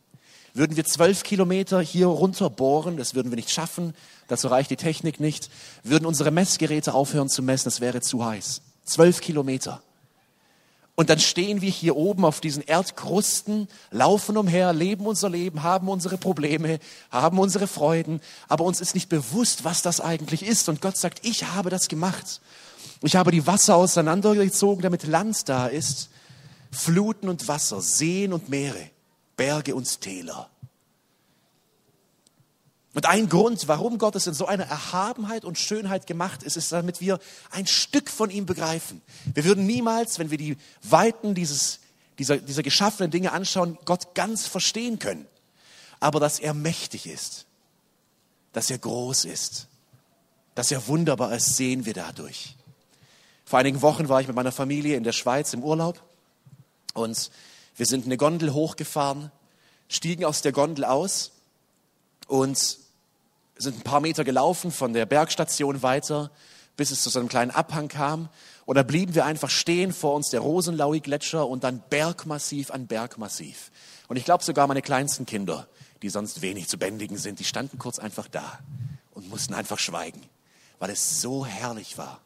Würden 0.53 0.75
wir 0.75 0.86
zwölf 0.86 1.24
Kilometer 1.24 1.79
hier 1.79 2.07
runter 2.07 2.50
bohren, 2.50 2.98
das 2.98 3.13
würden 3.13 3.31
wir 3.31 3.36
nicht 3.36 3.51
schaffen, 3.51 3.93
dazu 4.27 4.48
reicht 4.48 4.71
die 4.71 4.75
Technik 4.75 5.19
nicht, 5.19 5.50
würden 5.83 6.05
unsere 6.05 6.31
Messgeräte 6.31 6.93
aufhören 6.93 7.29
zu 7.29 7.41
messen, 7.43 7.65
das 7.65 7.81
wäre 7.81 8.01
zu 8.01 8.25
heiß. 8.25 8.62
Zwölf 8.83 9.21
Kilometer. 9.21 9.81
Und 11.00 11.10
dann 11.10 11.20
stehen 11.20 11.62
wir 11.62 11.70
hier 11.70 11.96
oben 11.96 12.25
auf 12.25 12.41
diesen 12.41 12.62
Erdkrusten, 12.62 13.70
laufen 13.89 14.36
umher, 14.36 14.74
leben 14.74 15.06
unser 15.06 15.29
Leben, 15.29 15.63
haben 15.63 15.88
unsere 15.88 16.18
Probleme, 16.18 16.77
haben 17.10 17.39
unsere 17.39 17.68
Freuden, 17.68 18.20
aber 18.50 18.65
uns 18.65 18.82
ist 18.82 18.96
nicht 18.96 19.08
bewusst, 19.08 19.63
was 19.63 19.82
das 19.82 20.01
eigentlich 20.01 20.46
ist. 20.46 20.68
Und 20.68 20.82
Gott 20.82 20.98
sagt, 20.98 21.25
ich 21.25 21.46
habe 21.46 21.70
das 21.70 21.88
gemacht. 21.88 22.41
Ich 23.01 23.15
habe 23.15 23.32
die 23.32 23.48
Wasser 23.48 23.77
auseinandergezogen, 23.77 24.84
damit 24.84 25.08
Land 25.08 25.48
da 25.48 25.68
ist, 25.68 26.10
Fluten 26.70 27.29
und 27.29 27.48
Wasser, 27.48 27.79
Seen 27.79 28.34
und 28.34 28.50
Meere, 28.50 28.89
Berge 29.38 29.75
und 29.75 30.01
Täler. 30.01 30.50
Und 32.93 33.05
ein 33.05 33.29
Grund, 33.29 33.67
warum 33.67 34.00
Gott 34.00 34.15
es 34.15 34.25
in 34.25 34.34
so 34.34 34.48
einer 34.48 34.65
Erhabenheit 34.65 35.46
und 35.46 35.60
Schönheit 35.60 36.08
gemacht 36.08 36.41
ist, 36.41 36.58
ist, 36.58 36.72
damit 36.72 37.01
wir 37.01 37.19
ein 37.51 37.67
Stück 37.67 38.10
von 38.10 38.31
ihm 38.31 38.46
begreifen. 38.46 39.01
Wir 39.34 39.46
würden 39.46 39.67
niemals, 39.67 40.17
wenn 40.17 40.31
wir 40.31 40.39
die 40.39 40.58
Weiten 40.81 41.36
dieses, 41.36 41.79
dieser, 42.17 42.38
dieser 42.38 42.63
geschaffenen 42.63 43.12
Dinge 43.12 43.31
anschauen, 43.31 43.77
Gott 43.86 44.15
ganz 44.15 44.48
verstehen 44.48 44.98
können. 44.98 45.27
Aber 46.00 46.19
dass 46.19 46.39
er 46.39 46.53
mächtig 46.53 47.05
ist, 47.05 47.46
dass 48.53 48.72
er 48.72 48.79
groß 48.79 49.25
ist, 49.25 49.67
dass 50.55 50.72
er 50.72 50.88
wunderbar 50.88 51.36
ist, 51.36 51.58
sehen 51.58 51.86
wir 51.86 51.93
dadurch. 51.93 52.55
Vor 53.46 53.60
einigen 53.60 53.81
Wochen 53.84 54.10
war 54.10 54.19
ich 54.22 54.27
mit 54.27 54.36
meiner 54.36 54.51
Familie 54.51 54.98
in 54.98 55.03
der 55.03 55.12
Schweiz 55.12 55.53
im 55.53 55.63
Urlaub 55.63 56.01
und 56.93 57.29
wir 57.75 57.86
sind 57.86 58.05
eine 58.05 58.17
Gondel 58.17 58.53
hochgefahren, 58.53 59.31
stiegen 59.88 60.25
aus 60.25 60.41
der 60.41 60.51
Gondel 60.51 60.86
aus 60.86 61.31
und 62.29 62.77
sind 63.57 63.77
ein 63.77 63.83
paar 63.83 64.00
Meter 64.00 64.24
gelaufen 64.24 64.71
von 64.71 64.93
der 64.93 65.05
Bergstation 65.05 65.83
weiter 65.83 66.31
bis 66.79 66.91
es 66.91 67.03
zu 67.03 67.09
so 67.09 67.19
einem 67.19 67.27
kleinen 67.27 67.51
Abhang 67.51 67.89
kam. 67.89 68.29
Und 68.65 68.77
da 68.77 68.83
blieben 68.83 69.13
wir 69.13 69.25
einfach 69.25 69.50
stehen 69.50 69.91
vor 69.91 70.15
uns, 70.15 70.29
der 70.29 70.39
Rosenlaui-Gletscher 70.39 71.45
und 71.45 71.65
dann 71.65 71.83
Bergmassiv 71.89 72.71
an 72.71 72.88
Bergmassiv. 72.88 73.69
Und 74.07 74.15
ich 74.15 74.24
glaube 74.24 74.45
sogar 74.45 74.65
meine 74.65 74.81
kleinsten 74.81 75.25
Kinder, 75.25 75.67
die 76.01 76.09
sonst 76.09 76.41
wenig 76.41 76.69
zu 76.69 76.77
bändigen 76.77 77.17
sind, 77.17 77.39
die 77.39 77.43
standen 77.43 77.79
kurz 77.79 78.00
einfach 78.00 78.29
da 78.29 78.59
und 79.12 79.29
mussten 79.29 79.53
einfach 79.53 79.77
schweigen, 79.77 80.21
weil 80.79 80.89
es 80.89 81.19
so 81.19 81.45
herrlich 81.45 81.98
war. 81.98 82.21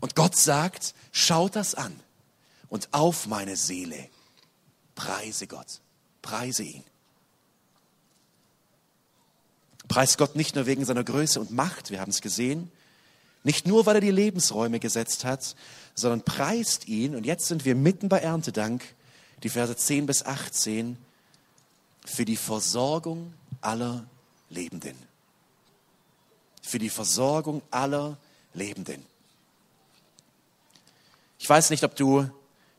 Und 0.00 0.16
Gott 0.16 0.34
sagt, 0.34 0.94
schaut 1.12 1.54
das 1.54 1.74
an 1.74 1.94
und 2.70 2.88
auf 2.92 3.26
meine 3.26 3.56
Seele, 3.56 4.08
preise 4.94 5.46
Gott, 5.46 5.80
preise 6.22 6.62
ihn. 6.62 6.84
Preist 9.88 10.18
Gott 10.18 10.36
nicht 10.36 10.54
nur 10.54 10.66
wegen 10.66 10.84
seiner 10.84 11.04
Größe 11.04 11.40
und 11.40 11.50
Macht, 11.50 11.90
wir 11.90 12.00
haben 12.00 12.10
es 12.10 12.20
gesehen, 12.20 12.70
nicht 13.44 13.66
nur, 13.66 13.86
weil 13.86 13.96
er 13.96 14.00
die 14.00 14.10
Lebensräume 14.10 14.80
gesetzt 14.80 15.24
hat, 15.24 15.54
sondern 15.94 16.22
preist 16.22 16.88
ihn. 16.88 17.14
Und 17.14 17.24
jetzt 17.24 17.46
sind 17.46 17.64
wir 17.64 17.74
mitten 17.74 18.08
bei 18.08 18.18
Erntedank, 18.18 18.84
die 19.42 19.48
Verse 19.48 19.74
10 19.74 20.06
bis 20.06 20.24
18, 20.24 20.98
für 22.04 22.24
die 22.24 22.36
Versorgung 22.36 23.32
aller 23.60 24.04
Lebenden. 24.50 24.96
Für 26.62 26.78
die 26.78 26.90
Versorgung 26.90 27.62
aller 27.70 28.18
Lebenden. 28.54 29.04
Ich 31.38 31.48
weiß 31.48 31.70
nicht, 31.70 31.84
ob 31.84 31.94
du 31.96 32.28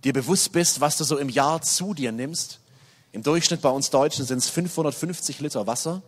dir 0.03 0.13
bewusst 0.13 0.51
bist, 0.51 0.81
was 0.81 0.97
du 0.97 1.03
so 1.03 1.17
im 1.17 1.29
Jahr 1.29 1.61
zu 1.61 1.93
dir 1.93 2.11
nimmst. 2.11 2.59
Im 3.11 3.23
Durchschnitt 3.23 3.61
bei 3.61 3.69
uns 3.69 3.89
Deutschen 3.89 4.25
sind 4.25 4.39
es 4.39 4.49
550 4.49 5.39
Liter 5.39 5.65
Wasser. 5.65 6.01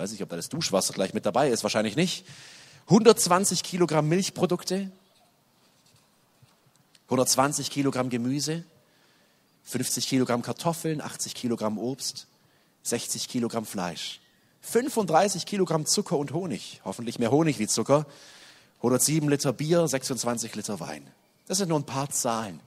Weiß 0.00 0.12
nicht, 0.12 0.22
ob 0.22 0.30
da 0.30 0.36
das 0.36 0.48
Duschwasser 0.48 0.94
gleich 0.94 1.12
mit 1.12 1.26
dabei 1.26 1.50
ist, 1.50 1.62
wahrscheinlich 1.62 1.94
nicht. 1.94 2.24
120 2.86 3.62
Kilogramm 3.62 4.08
Milchprodukte, 4.08 4.90
120 7.08 7.70
Kilogramm 7.70 8.08
Gemüse, 8.08 8.64
50 9.64 10.08
Kilogramm 10.08 10.40
Kartoffeln, 10.40 11.02
80 11.02 11.34
Kilogramm 11.34 11.76
Obst, 11.76 12.28
60 12.84 13.28
Kilogramm 13.28 13.66
Fleisch, 13.66 14.22
35 14.62 15.44
Kilogramm 15.44 15.84
Zucker 15.84 16.16
und 16.16 16.32
Honig, 16.32 16.80
hoffentlich 16.86 17.18
mehr 17.18 17.30
Honig 17.30 17.58
wie 17.58 17.66
Zucker, 17.66 18.06
107 18.78 19.28
Liter 19.28 19.52
Bier, 19.52 19.86
26 19.86 20.54
Liter 20.54 20.80
Wein. 20.80 21.06
Das 21.46 21.58
sind 21.58 21.68
nur 21.68 21.78
ein 21.78 21.84
paar 21.84 22.08
Zahlen 22.08 22.58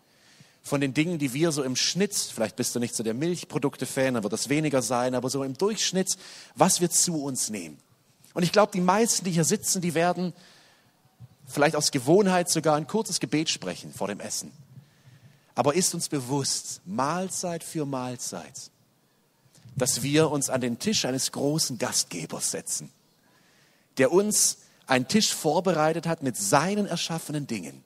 von 0.63 0.79
den 0.79 0.93
Dingen, 0.93 1.20
die 1.20 1.34
wir 1.34 1.51
so 1.51 1.62
im 1.62 1.75
Schnitt, 1.75 2.15
vielleicht 2.15 2.55
bist 2.55 2.74
du 2.74 2.79
nicht 2.79 2.96
so 2.96 3.03
der 3.03 3.13
Milchprodukte-Fan, 3.13 4.13
dann 4.13 4.24
wird 4.24 4.32
das 4.32 4.48
weniger 4.48 4.82
sein, 4.82 5.13
aber 5.13 5.29
so 5.29 5.43
im 5.43 5.58
Durchschnitt, 5.58 6.15
was 6.55 6.79
wir 6.79 6.89
zu 6.89 7.22
uns 7.22 7.50
nehmen. 7.50 7.77
Und 8.34 8.43
ich 8.43 8.53
glaube, 8.53 8.72
die 8.72 8.82
meisten, 8.82 9.25
die 9.25 9.32
hier 9.32 9.43
sitzen, 9.43 9.82
die 9.82 9.93
werden 9.93 10.34
vielleicht 11.46 11.75
aus 11.75 11.91
Gewohnheit 11.91 12.50
sogar 12.50 12.77
ein 12.77 12.88
kurzes 12.88 13.20
Gebet 13.20 13.50
sprechen 13.50 13.93
vor 13.93 14.08
dem 14.08 14.22
Essen. 14.22 14.51
Aber 15.53 15.75
ist 15.75 15.93
uns 15.93 16.08
bewusst, 16.08 16.82
Mahlzeit 16.86 17.63
für 17.63 17.86
Mahlzeit, 17.86 18.72
dass 19.75 20.01
wir 20.01 20.32
uns 20.32 20.50
an 20.50 20.62
den 20.62 20.79
Tisch 20.79 21.03
eines 21.03 21.34
großen 21.34 21.77
Gastgebers 21.77 22.51
setzen, 22.51 22.89
der 23.98 24.13
uns 24.13 24.60
einen 24.88 25.10
Tisch 25.10 25.34
vorbereitet 25.34 26.08
hat 26.08 26.24
mit 26.24 26.38
seinen 26.38 26.86
erschaffenen 26.86 27.48
Dingen. 27.48 27.84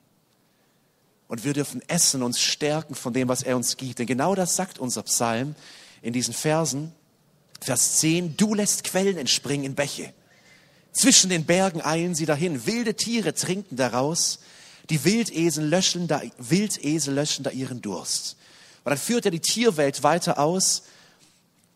Und 1.28 1.44
wir 1.44 1.52
dürfen 1.52 1.82
essen, 1.88 2.22
uns 2.22 2.40
stärken 2.40 2.94
von 2.94 3.12
dem, 3.12 3.28
was 3.28 3.42
er 3.42 3.56
uns 3.56 3.76
gibt. 3.76 3.98
Denn 3.98 4.06
genau 4.06 4.34
das 4.34 4.56
sagt 4.56 4.78
unser 4.78 5.02
Psalm 5.02 5.54
in 6.02 6.12
diesen 6.12 6.34
Versen. 6.34 6.92
Vers 7.60 7.98
10, 7.98 8.36
du 8.36 8.54
lässt 8.54 8.84
Quellen 8.84 9.18
entspringen 9.18 9.66
in 9.66 9.74
Bäche. 9.74 10.12
Zwischen 10.92 11.28
den 11.28 11.44
Bergen 11.44 11.84
eilen 11.84 12.14
sie 12.14 12.26
dahin. 12.26 12.66
Wilde 12.66 12.94
Tiere 12.94 13.34
trinken 13.34 13.76
daraus. 13.76 14.40
Die 14.90 15.04
Wildesel 15.04 15.66
löschen 15.66 16.08
da, 16.08 16.22
Wildesel 16.38 17.14
löschen 17.14 17.42
da 17.42 17.50
ihren 17.50 17.82
Durst. 17.82 18.36
Und 18.84 18.90
dann 18.90 18.98
führt 18.98 19.26
er 19.26 19.30
die 19.30 19.40
Tierwelt 19.40 20.02
weiter 20.02 20.38
aus, 20.38 20.84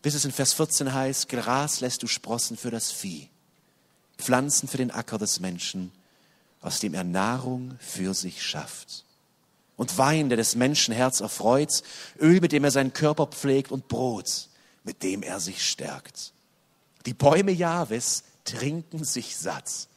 bis 0.01 0.15
es 0.15 0.25
in 0.25 0.31
Vers 0.31 0.53
14 0.53 0.93
heißt, 0.93 1.29
Gras 1.29 1.79
lässt 1.79 2.01
du 2.01 2.07
sprossen 2.07 2.57
für 2.57 2.71
das 2.71 2.91
Vieh, 2.91 3.29
Pflanzen 4.17 4.67
für 4.67 4.77
den 4.77 4.91
Acker 4.91 5.19
des 5.19 5.39
Menschen, 5.39 5.91
aus 6.59 6.79
dem 6.79 6.93
er 6.93 7.03
Nahrung 7.03 7.77
für 7.79 8.13
sich 8.13 8.41
schafft. 8.41 9.05
Und 9.83 9.97
Wein, 9.97 10.29
der 10.29 10.37
des 10.37 10.55
Menschen 10.55 10.93
Herz 10.93 11.19
erfreut, 11.19 11.83
Öl, 12.17 12.39
mit 12.39 12.53
dem 12.53 12.63
er 12.63 12.71
seinen 12.71 12.93
Körper 12.93 13.27
pflegt 13.27 13.69
und 13.69 13.89
Brot, 13.89 14.47
mit 14.85 15.03
dem 15.03 15.23
er 15.23 15.41
sich 15.41 15.61
stärkt. 15.61 16.31
Die 17.05 17.13
Bäume 17.13 17.51
Jahwes 17.51 18.23
trinken 18.45 19.03
sich 19.03 19.35
satt. 19.35 19.89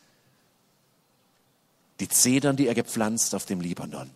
Die 2.01 2.09
Zedern, 2.09 2.57
die 2.57 2.67
er 2.67 2.75
gepflanzt 2.75 3.33
auf 3.37 3.47
dem 3.47 3.61
Libanon. 3.61 4.11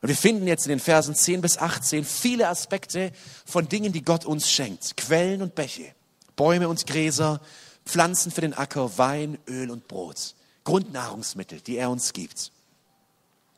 Und 0.00 0.08
wir 0.08 0.16
finden 0.16 0.46
jetzt 0.46 0.64
in 0.64 0.70
den 0.70 0.80
Versen 0.80 1.14
10 1.14 1.42
bis 1.42 1.58
18 1.58 2.06
viele 2.06 2.48
Aspekte 2.48 3.12
von 3.44 3.68
Dingen, 3.68 3.92
die 3.92 4.06
Gott 4.06 4.24
uns 4.24 4.50
schenkt. 4.50 4.96
Quellen 4.96 5.42
und 5.42 5.54
Bäche, 5.54 5.94
Bäume 6.34 6.70
und 6.70 6.86
Gräser, 6.86 7.42
Pflanzen 7.84 8.32
für 8.32 8.40
den 8.40 8.54
Acker, 8.54 8.96
Wein, 8.96 9.36
Öl 9.46 9.70
und 9.70 9.86
Brot. 9.86 10.34
Grundnahrungsmittel, 10.64 11.60
die 11.60 11.76
er 11.76 11.90
uns 11.90 12.14
gibt. 12.14 12.53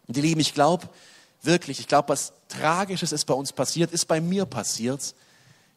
Und 0.08 0.16
ihr 0.16 0.22
Lieben, 0.22 0.40
ich 0.40 0.54
glaube 0.54 0.88
wirklich, 1.42 1.80
ich 1.80 1.88
glaube, 1.88 2.10
was 2.10 2.32
Tragisches 2.48 3.12
ist 3.12 3.24
bei 3.24 3.34
uns 3.34 3.52
passiert, 3.52 3.92
ist 3.92 4.06
bei 4.06 4.20
mir 4.20 4.46
passiert. 4.46 5.14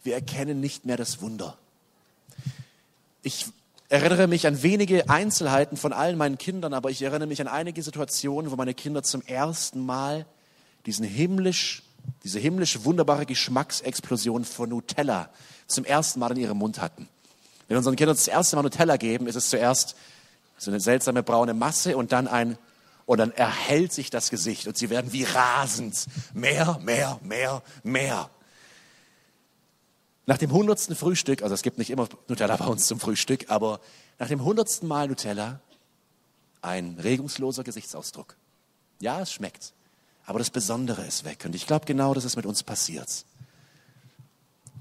Wir 0.03 0.15
erkennen 0.15 0.59
nicht 0.59 0.85
mehr 0.85 0.97
das 0.97 1.21
Wunder. 1.21 1.57
Ich 3.21 3.47
erinnere 3.89 4.27
mich 4.27 4.47
an 4.47 4.61
wenige 4.61 5.09
Einzelheiten 5.09 5.75
von 5.75 5.93
allen 5.93 6.17
meinen 6.17 6.37
Kindern, 6.37 6.73
aber 6.73 6.89
ich 6.89 7.01
erinnere 7.01 7.27
mich 7.27 7.41
an 7.41 7.47
einige 7.47 7.81
Situationen, 7.81 8.51
wo 8.51 8.55
meine 8.55 8.73
Kinder 8.73 9.03
zum 9.03 9.21
ersten 9.23 9.85
Mal 9.85 10.25
diesen 10.85 11.05
himmlisch, 11.05 11.83
diese 12.23 12.39
himmlisch 12.39 12.83
wunderbare 12.83 13.25
Geschmacksexplosion 13.25 14.45
von 14.45 14.69
Nutella 14.69 15.29
zum 15.67 15.85
ersten 15.85 16.19
Mal 16.19 16.31
in 16.31 16.37
ihrem 16.37 16.57
Mund 16.57 16.79
hatten. 16.79 17.07
Wenn 17.67 17.75
wir 17.75 17.77
unseren 17.79 17.95
Kindern 17.95 18.15
das 18.15 18.27
erste 18.27 18.55
Mal 18.55 18.63
Nutella 18.63 18.97
geben, 18.97 19.27
ist 19.27 19.35
es 19.35 19.49
zuerst 19.49 19.95
so 20.57 20.71
eine 20.71 20.79
seltsame 20.79 21.23
braune 21.23 21.53
Masse 21.53 21.97
und 21.97 22.11
dann 22.11 22.27
ein, 22.27 22.57
und 23.09 23.17
dann 23.17 23.31
erhellt 23.31 23.91
sich 23.91 24.11
das 24.11 24.29
Gesicht 24.29 24.67
und 24.67 24.77
sie 24.77 24.91
werden 24.91 25.11
wie 25.11 25.23
rasend. 25.23 26.05
Mehr, 26.35 26.77
mehr, 26.83 27.19
mehr, 27.23 27.63
mehr. 27.81 28.29
Nach 30.27 30.37
dem 30.37 30.51
hundertsten 30.51 30.95
Frühstück, 30.95 31.41
also 31.41 31.55
es 31.55 31.63
gibt 31.63 31.79
nicht 31.79 31.89
immer 31.89 32.07
Nutella 32.27 32.55
bei 32.55 32.67
uns 32.67 32.85
zum 32.85 32.99
Frühstück, 32.99 33.49
aber 33.49 33.79
nach 34.19 34.27
dem 34.27 34.43
hundertsten 34.43 34.87
Mal 34.87 35.07
Nutella 35.07 35.59
ein 36.61 36.99
regungsloser 36.99 37.63
Gesichtsausdruck. 37.63 38.35
Ja, 39.01 39.21
es 39.21 39.33
schmeckt, 39.33 39.73
aber 40.27 40.37
das 40.37 40.51
Besondere 40.51 41.03
ist 41.03 41.23
weg. 41.23 41.45
Und 41.45 41.55
ich 41.55 41.65
glaube, 41.65 41.87
genau 41.87 42.13
das 42.13 42.25
ist 42.25 42.35
mit 42.35 42.45
uns 42.45 42.61
passiert. 42.61 43.25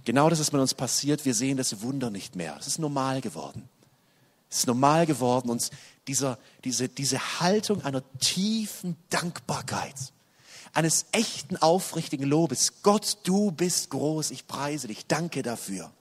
Genau 0.05 0.29
das 0.29 0.39
ist 0.39 0.53
mit 0.53 0.61
uns 0.61 0.75
passiert. 0.75 1.25
Wir 1.25 1.33
sehen 1.33 1.57
das 1.57 1.81
Wunder 1.81 2.11
nicht 2.11 2.37
mehr. 2.37 2.59
Es 2.61 2.67
ist 2.67 2.79
normal 2.79 3.23
geworden. 3.23 3.71
Es 4.51 4.59
ist 4.59 4.67
normal 4.67 5.07
geworden 5.07 5.51
und 5.51 5.71
dieser, 6.09 6.38
diese, 6.65 6.88
diese 6.88 7.41
Haltung 7.41 7.85
einer 7.85 8.03
tiefen 8.19 8.97
Dankbarkeit 9.11 9.95
eines 10.73 11.07
echten, 11.12 11.57
aufrichtigen 11.57 12.27
Lobes. 12.27 12.83
Gott, 12.83 13.19
du 13.25 13.50
bist 13.50 13.91
groß, 13.91 14.31
ich 14.31 14.47
preise 14.47 14.88
dich, 14.88 15.07
danke 15.07 15.43
dafür, 15.43 15.93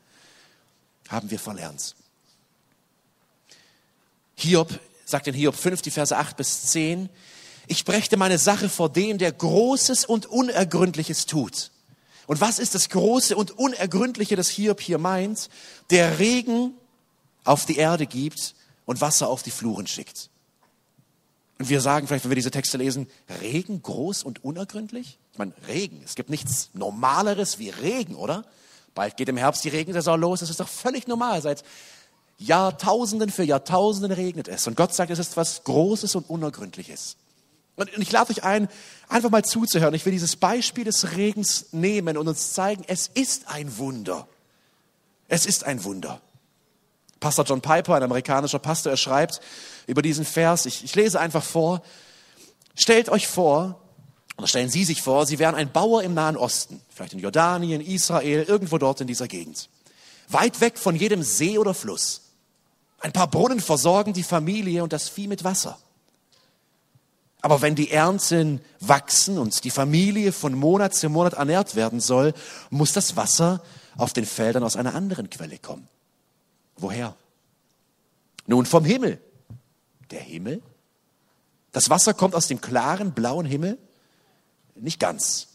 haben 1.10 1.30
wir 1.30 1.40
verlernt. 1.40 1.96
Hiob 4.36 4.80
sagt 5.06 5.28
in 5.28 5.34
Hiob 5.34 5.56
5, 5.56 5.82
die 5.82 5.92
Verse 5.92 6.16
8 6.16 6.38
bis 6.38 6.64
10, 6.64 7.10
ich 7.68 7.86
brächte 7.86 8.18
meine 8.18 8.38
Sache 8.38 8.70
vor 8.70 8.90
dem, 8.90 9.18
der 9.18 9.32
Großes 9.32 10.06
und 10.06 10.26
Unergründliches 10.26 11.26
tut. 11.26 11.72
Und 12.26 12.40
was 12.40 12.60
ist 12.60 12.76
das 12.76 12.90
Große 12.90 13.36
und 13.36 13.52
Unergründliche, 13.52 14.36
das 14.36 14.50
Hiob 14.50 14.80
hier 14.80 14.98
meint? 14.98 15.50
Der 15.90 16.20
Regen 16.20 16.74
auf 17.44 17.66
die 17.66 17.78
Erde 17.78 18.06
gibt 18.06 18.54
und 18.88 19.02
Wasser 19.02 19.28
auf 19.28 19.44
die 19.44 19.52
Fluren 19.52 19.86
schickt. 19.86 20.32
Und 21.60 21.70
wir 21.70 21.82
sagen 21.82 22.08
vielleicht, 22.08 22.24
wenn 22.24 22.32
wir 22.32 22.36
diese 22.36 22.52
Texte 22.52 22.78
lesen, 22.78 23.08
Regen 23.42 23.84
groß 23.84 24.24
und 24.24 24.44
unergründlich? 24.44 25.20
Ich 25.34 25.38
meine, 25.38 25.54
Regen, 25.68 26.02
es 26.04 26.16
gibt 26.16 26.32
nichts 26.32 26.70
Normaleres 26.74 27.60
wie 27.60 27.70
Regen, 27.70 28.16
oder? 28.16 28.46
Bald 28.96 29.18
geht 29.18 29.30
im 29.30 29.38
Herbst 29.38 29.64
die 29.64 29.70
Regensaison 29.70 30.20
los, 30.20 30.40
das 30.40 30.50
ist 30.50 30.60
doch 30.60 30.68
völlig 30.68 31.08
normal. 31.08 31.42
Seit 31.42 31.64
Jahrtausenden 32.40 33.30
für 33.30 33.44
Jahrtausenden 33.44 34.12
regnet 34.12 34.48
es. 34.48 34.66
Und 34.68 34.78
Gott 34.78 34.94
sagt, 34.94 35.12
es 35.12 35.20
ist 35.20 35.38
was 35.38 35.64
Großes 35.64 36.16
und 36.16 36.30
Unergründliches. 36.30 37.18
Und 37.76 37.90
ich 37.98 38.12
lade 38.12 38.32
euch 38.32 38.44
ein, 38.44 38.70
einfach 39.10 39.30
mal 39.30 39.44
zuzuhören. 39.44 39.94
Ich 39.94 40.06
will 40.06 40.14
dieses 40.14 40.36
Beispiel 40.36 40.84
des 40.84 41.16
Regens 41.16 41.68
nehmen 41.74 42.18
und 42.18 42.28
uns 42.28 42.54
zeigen, 42.54 42.84
es 42.88 43.08
ist 43.08 43.50
ein 43.50 43.78
Wunder. 43.78 44.28
Es 45.28 45.46
ist 45.46 45.66
ein 45.66 45.84
Wunder. 45.84 46.22
Pastor 47.20 47.46
John 47.46 47.62
Piper, 47.62 47.96
ein 47.96 48.04
amerikanischer 48.04 48.60
Pastor, 48.60 48.92
er 48.92 48.98
schreibt 48.98 49.42
über 49.88 50.02
diesen 50.02 50.26
Vers, 50.26 50.66
ich, 50.66 50.84
ich 50.84 50.96
lese 50.96 51.20
einfach 51.20 51.44
vor, 51.44 51.82
stellt 52.76 53.10
euch 53.10 53.28
vor, 53.28 53.82
oder 54.38 54.48
stellen 54.48 54.70
Sie 54.70 54.84
sich 54.84 55.02
vor, 55.02 55.26
Sie 55.26 55.40
wären 55.40 55.56
ein 55.56 55.72
Bauer 55.72 56.04
im 56.04 56.14
Nahen 56.14 56.38
Osten, 56.38 56.82
vielleicht 56.90 57.14
in 57.14 57.20
Jordanien, 57.20 57.82
Israel, 57.82 58.44
irgendwo 58.44 58.78
dort 58.78 59.02
in 59.02 59.08
dieser 59.08 59.28
Gegend. 59.28 59.70
Weit 60.30 60.62
weg 60.62 60.78
von 60.78 60.96
jedem 60.96 61.24
See 61.24 61.58
oder 61.58 61.74
Fluss. 61.74 62.22
Ein 63.00 63.14
paar 63.14 63.28
Brunnen 63.28 63.60
versorgen 63.60 64.14
die 64.14 64.24
Familie 64.24 64.84
und 64.84 64.94
das 64.94 65.10
Vieh 65.10 65.28
mit 65.28 65.44
Wasser. 65.44 65.78
Aber 67.42 67.62
wenn 67.62 67.76
die 67.76 67.92
Ernten 67.92 68.62
wachsen 68.80 69.38
und 69.38 69.64
die 69.64 69.70
Familie 69.70 70.32
von 70.32 70.54
Monat 70.54 70.94
zu 70.96 71.10
Monat 71.10 71.34
ernährt 71.34 71.76
werden 71.76 72.00
soll, 72.00 72.34
muss 72.70 72.94
das 72.94 73.16
Wasser 73.16 73.62
auf 73.96 74.14
den 74.14 74.26
Feldern 74.26 74.64
aus 74.64 74.76
einer 74.76 74.96
anderen 74.96 75.30
Quelle 75.30 75.58
kommen. 75.58 75.88
Woher? 76.78 77.16
Nun 78.46 78.66
vom 78.66 78.86
Himmel. 78.86 79.20
Der 80.12 80.22
Himmel? 80.22 80.62
Das 81.72 81.90
Wasser 81.90 82.14
kommt 82.14 82.34
aus 82.34 82.48
dem 82.48 82.62
klaren 82.62 83.12
blauen 83.12 83.46
Himmel? 83.46 83.78
Nicht 84.76 85.00
ganz. 85.00 85.50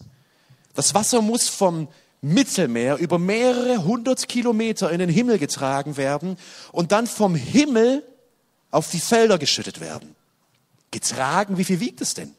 Das 0.74 0.94
Wasser 0.94 1.22
muss 1.22 1.48
vom 1.48 1.88
Mittelmeer 2.20 2.98
über 2.98 3.18
mehrere 3.18 3.84
hundert 3.84 4.28
Kilometer 4.28 4.90
in 4.90 5.00
den 5.00 5.08
Himmel 5.08 5.38
getragen 5.38 5.96
werden 5.96 6.36
und 6.70 6.92
dann 6.92 7.06
vom 7.06 7.34
Himmel 7.34 8.04
auf 8.70 8.90
die 8.90 9.00
Felder 9.00 9.38
geschüttet 9.38 9.80
werden. 9.80 10.14
Getragen, 10.90 11.58
wie 11.58 11.64
viel 11.64 11.80
wiegt 11.80 12.00
es 12.00 12.14
denn? 12.14 12.34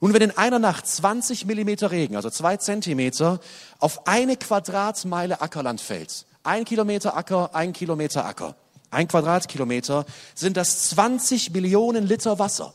Nun, 0.00 0.12
wenn 0.12 0.22
in 0.22 0.36
einer 0.36 0.58
Nacht 0.58 0.86
20 0.86 1.46
Millimeter 1.46 1.90
Regen, 1.90 2.16
also 2.16 2.30
zwei 2.30 2.56
Zentimeter, 2.58 3.40
auf 3.78 4.06
eine 4.06 4.36
Quadratmeile 4.36 5.40
Ackerland 5.40 5.80
fällt, 5.80 6.26
ein 6.46 6.64
Kilometer 6.64 7.16
Acker, 7.16 7.54
ein 7.54 7.72
Kilometer 7.72 8.24
Acker, 8.24 8.54
ein 8.90 9.08
Quadratkilometer, 9.08 10.06
sind 10.34 10.56
das 10.56 10.90
20 10.90 11.50
Millionen 11.50 12.06
Liter 12.06 12.38
Wasser. 12.38 12.74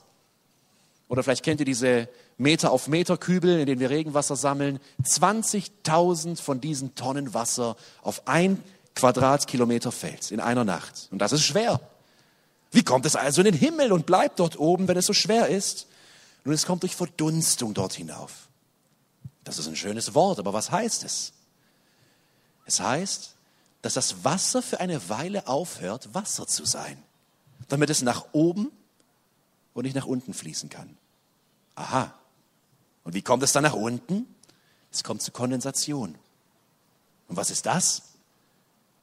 Oder 1.07 1.23
vielleicht 1.23 1.43
kennt 1.43 1.59
ihr 1.59 1.65
diese 1.65 2.07
Meter 2.37 2.71
auf 2.71 2.87
Meter 2.87 3.17
Kübel, 3.17 3.59
in 3.59 3.65
denen 3.65 3.79
wir 3.79 3.89
Regenwasser 3.89 4.35
sammeln. 4.35 4.79
20.000 5.03 6.41
von 6.41 6.61
diesen 6.61 6.95
Tonnen 6.95 7.33
Wasser 7.33 7.75
auf 8.01 8.27
ein 8.27 8.63
Quadratkilometer 8.95 9.91
fällt 9.91 10.31
in 10.31 10.39
einer 10.39 10.63
Nacht. 10.63 11.07
Und 11.11 11.19
das 11.19 11.31
ist 11.31 11.43
schwer. 11.43 11.79
Wie 12.71 12.83
kommt 12.83 13.05
es 13.05 13.15
also 13.15 13.41
in 13.41 13.45
den 13.45 13.53
Himmel 13.53 13.91
und 13.91 14.05
bleibt 14.05 14.39
dort 14.39 14.57
oben, 14.57 14.87
wenn 14.87 14.97
es 14.97 15.05
so 15.05 15.13
schwer 15.13 15.47
ist? 15.47 15.87
Nun, 16.43 16.55
es 16.55 16.65
kommt 16.65 16.83
durch 16.83 16.95
Verdunstung 16.95 17.73
dort 17.73 17.93
hinauf. 17.93 18.47
Das 19.43 19.59
ist 19.59 19.67
ein 19.67 19.75
schönes 19.75 20.13
Wort, 20.13 20.39
aber 20.39 20.53
was 20.53 20.71
heißt 20.71 21.03
es? 21.03 21.33
Es 22.65 22.79
heißt, 22.79 23.35
dass 23.81 23.93
das 23.95 24.23
Wasser 24.23 24.61
für 24.61 24.79
eine 24.79 25.09
Weile 25.09 25.47
aufhört, 25.47 26.13
Wasser 26.13 26.47
zu 26.47 26.65
sein, 26.65 27.01
damit 27.67 27.89
es 27.89 28.01
nach 28.01 28.25
oben 28.33 28.71
und 29.73 29.83
nicht 29.83 29.95
nach 29.95 30.05
unten 30.05 30.33
fließen 30.33 30.69
kann. 30.69 30.97
Aha. 31.75 32.13
Und 33.03 33.13
wie 33.13 33.21
kommt 33.21 33.43
es 33.43 33.51
dann 33.51 33.63
nach 33.63 33.73
unten? 33.73 34.27
Es 34.91 35.03
kommt 35.03 35.21
zu 35.21 35.31
Kondensation. 35.31 36.15
Und 37.27 37.37
was 37.37 37.49
ist 37.49 37.65
das? 37.65 38.03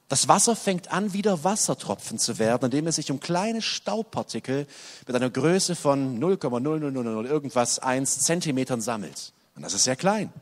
Das 0.09 0.29
Wasser 0.29 0.57
fängt 0.57 0.91
an, 0.91 1.13
wieder 1.13 1.45
Wassertropfen 1.45 2.19
zu 2.19 2.39
werden, 2.39 2.67
indem 2.67 2.87
es 2.87 2.97
sich 2.97 3.11
um 3.11 3.21
kleine 3.21 3.61
Staubpartikel 3.61 4.67
mit 5.07 5.17
einer 5.17 5.29
Größe 5.29 5.77
von 5.77 6.19
0,0000 6.19 7.27
irgendwas 7.27 7.79
1 7.79 8.21
Zentimetern 8.21 8.81
sammelt. 8.81 9.33
Und 9.55 9.63
das 9.63 9.75
ist 9.75 9.85
sehr 9.85 9.97
klein. 9.97 10.33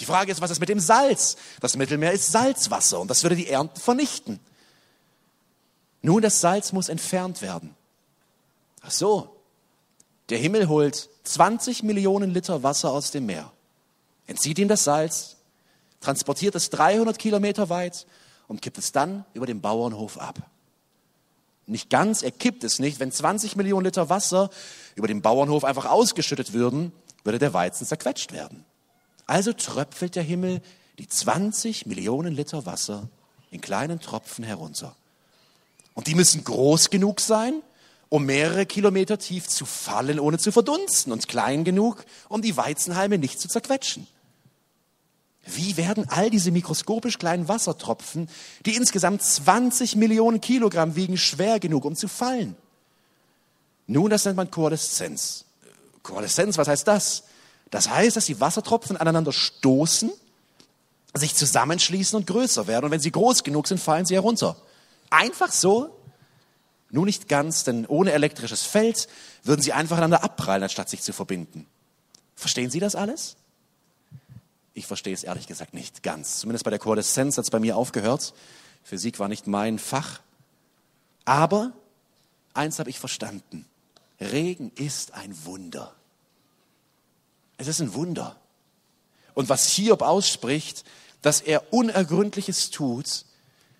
Die 0.00 0.06
Frage 0.06 0.32
ist, 0.32 0.40
was 0.40 0.50
ist 0.50 0.60
mit 0.60 0.70
dem 0.70 0.80
Salz? 0.80 1.36
Das 1.60 1.76
Mittelmeer 1.76 2.12
ist 2.12 2.32
Salzwasser 2.32 2.98
und 3.00 3.08
das 3.08 3.22
würde 3.22 3.36
die 3.36 3.48
Ernten 3.48 3.78
vernichten. 3.78 4.40
Nun, 6.02 6.22
das 6.22 6.40
Salz 6.40 6.72
muss 6.72 6.88
entfernt 6.88 7.42
werden. 7.42 7.76
Ach 8.80 8.90
so, 8.90 9.36
der 10.30 10.38
Himmel 10.38 10.68
holt 10.68 11.10
20 11.24 11.82
Millionen 11.82 12.32
Liter 12.32 12.62
Wasser 12.62 12.90
aus 12.90 13.10
dem 13.10 13.26
Meer, 13.26 13.52
entzieht 14.26 14.58
ihm 14.58 14.68
das 14.68 14.84
Salz, 14.84 15.36
transportiert 16.00 16.54
es 16.54 16.70
300 16.70 17.18
Kilometer 17.18 17.68
weit 17.68 18.06
und 18.48 18.62
kippt 18.62 18.78
es 18.78 18.92
dann 18.92 19.26
über 19.34 19.44
den 19.44 19.60
Bauernhof 19.60 20.18
ab. 20.18 20.38
Nicht 21.66 21.90
ganz, 21.90 22.22
er 22.22 22.32
kippt 22.32 22.64
es 22.64 22.78
nicht. 22.78 22.98
Wenn 22.98 23.12
20 23.12 23.54
Millionen 23.54 23.84
Liter 23.84 24.08
Wasser 24.08 24.50
über 24.96 25.06
den 25.06 25.20
Bauernhof 25.20 25.62
einfach 25.62 25.86
ausgeschüttet 25.86 26.52
würden, 26.52 26.90
würde 27.22 27.38
der 27.38 27.52
Weizen 27.52 27.86
zerquetscht 27.86 28.32
werden. 28.32 28.64
Also 29.30 29.52
tröpfelt 29.52 30.16
der 30.16 30.24
Himmel 30.24 30.60
die 30.98 31.06
20 31.06 31.86
Millionen 31.86 32.34
Liter 32.34 32.66
Wasser 32.66 33.08
in 33.52 33.60
kleinen 33.60 34.00
Tropfen 34.00 34.42
herunter. 34.42 34.96
Und 35.94 36.08
die 36.08 36.16
müssen 36.16 36.42
groß 36.42 36.90
genug 36.90 37.20
sein, 37.20 37.62
um 38.08 38.26
mehrere 38.26 38.66
Kilometer 38.66 39.20
tief 39.20 39.46
zu 39.46 39.66
fallen, 39.66 40.18
ohne 40.18 40.38
zu 40.38 40.50
verdunsten, 40.50 41.12
und 41.12 41.28
klein 41.28 41.62
genug, 41.62 42.04
um 42.28 42.42
die 42.42 42.56
Weizenhalme 42.56 43.18
nicht 43.18 43.38
zu 43.38 43.46
zerquetschen. 43.46 44.08
Wie 45.46 45.76
werden 45.76 46.08
all 46.08 46.28
diese 46.28 46.50
mikroskopisch 46.50 47.16
kleinen 47.16 47.46
Wassertropfen, 47.46 48.28
die 48.66 48.74
insgesamt 48.74 49.22
20 49.22 49.94
Millionen 49.94 50.40
Kilogramm 50.40 50.96
wiegen, 50.96 51.16
schwer 51.16 51.60
genug, 51.60 51.84
um 51.84 51.94
zu 51.94 52.08
fallen? 52.08 52.56
Nun, 53.86 54.10
das 54.10 54.24
nennt 54.24 54.38
man 54.38 54.50
Koaleszenz. 54.50 55.44
Koaleszenz, 56.02 56.58
was 56.58 56.66
heißt 56.66 56.88
das? 56.88 57.22
Das 57.70 57.88
heißt, 57.88 58.16
dass 58.16 58.26
die 58.26 58.40
Wassertropfen 58.40 58.96
aneinander 58.96 59.32
stoßen, 59.32 60.10
sich 61.14 61.34
zusammenschließen 61.34 62.16
und 62.16 62.26
größer 62.26 62.66
werden. 62.66 62.86
Und 62.86 62.90
wenn 62.90 63.00
sie 63.00 63.12
groß 63.12 63.44
genug 63.44 63.66
sind, 63.66 63.78
fallen 63.78 64.06
sie 64.06 64.14
herunter. 64.14 64.56
Einfach 65.10 65.52
so? 65.52 65.96
Nun 66.90 67.04
nicht 67.04 67.28
ganz, 67.28 67.64
denn 67.64 67.86
ohne 67.86 68.12
elektrisches 68.12 68.62
Feld 68.64 69.08
würden 69.44 69.62
sie 69.62 69.72
einfach 69.72 69.96
aneinander 69.96 70.24
abprallen, 70.24 70.64
anstatt 70.64 70.88
sich 70.88 71.02
zu 71.02 71.12
verbinden. 71.12 71.66
Verstehen 72.34 72.70
Sie 72.70 72.80
das 72.80 72.94
alles? 72.94 73.36
Ich 74.74 74.86
verstehe 74.86 75.12
es 75.12 75.24
ehrlich 75.24 75.46
gesagt 75.46 75.74
nicht 75.74 76.02
ganz. 76.02 76.38
Zumindest 76.38 76.64
bei 76.64 76.70
der 76.70 76.78
Koaleszenz 76.78 77.36
hat 77.36 77.44
es 77.44 77.50
bei 77.50 77.60
mir 77.60 77.76
aufgehört. 77.76 78.32
Physik 78.82 79.18
war 79.18 79.28
nicht 79.28 79.46
mein 79.46 79.78
Fach. 79.78 80.20
Aber 81.24 81.72
eins 82.54 82.78
habe 82.78 82.90
ich 82.90 82.98
verstanden. 82.98 83.66
Regen 84.20 84.72
ist 84.74 85.14
ein 85.14 85.36
Wunder. 85.44 85.94
Es 87.60 87.68
ist 87.68 87.80
ein 87.80 87.92
Wunder. 87.92 88.36
Und 89.34 89.50
was 89.50 89.68
Hiob 89.68 90.00
ausspricht, 90.00 90.82
dass 91.20 91.42
er 91.42 91.74
Unergründliches 91.74 92.70
tut, 92.70 93.26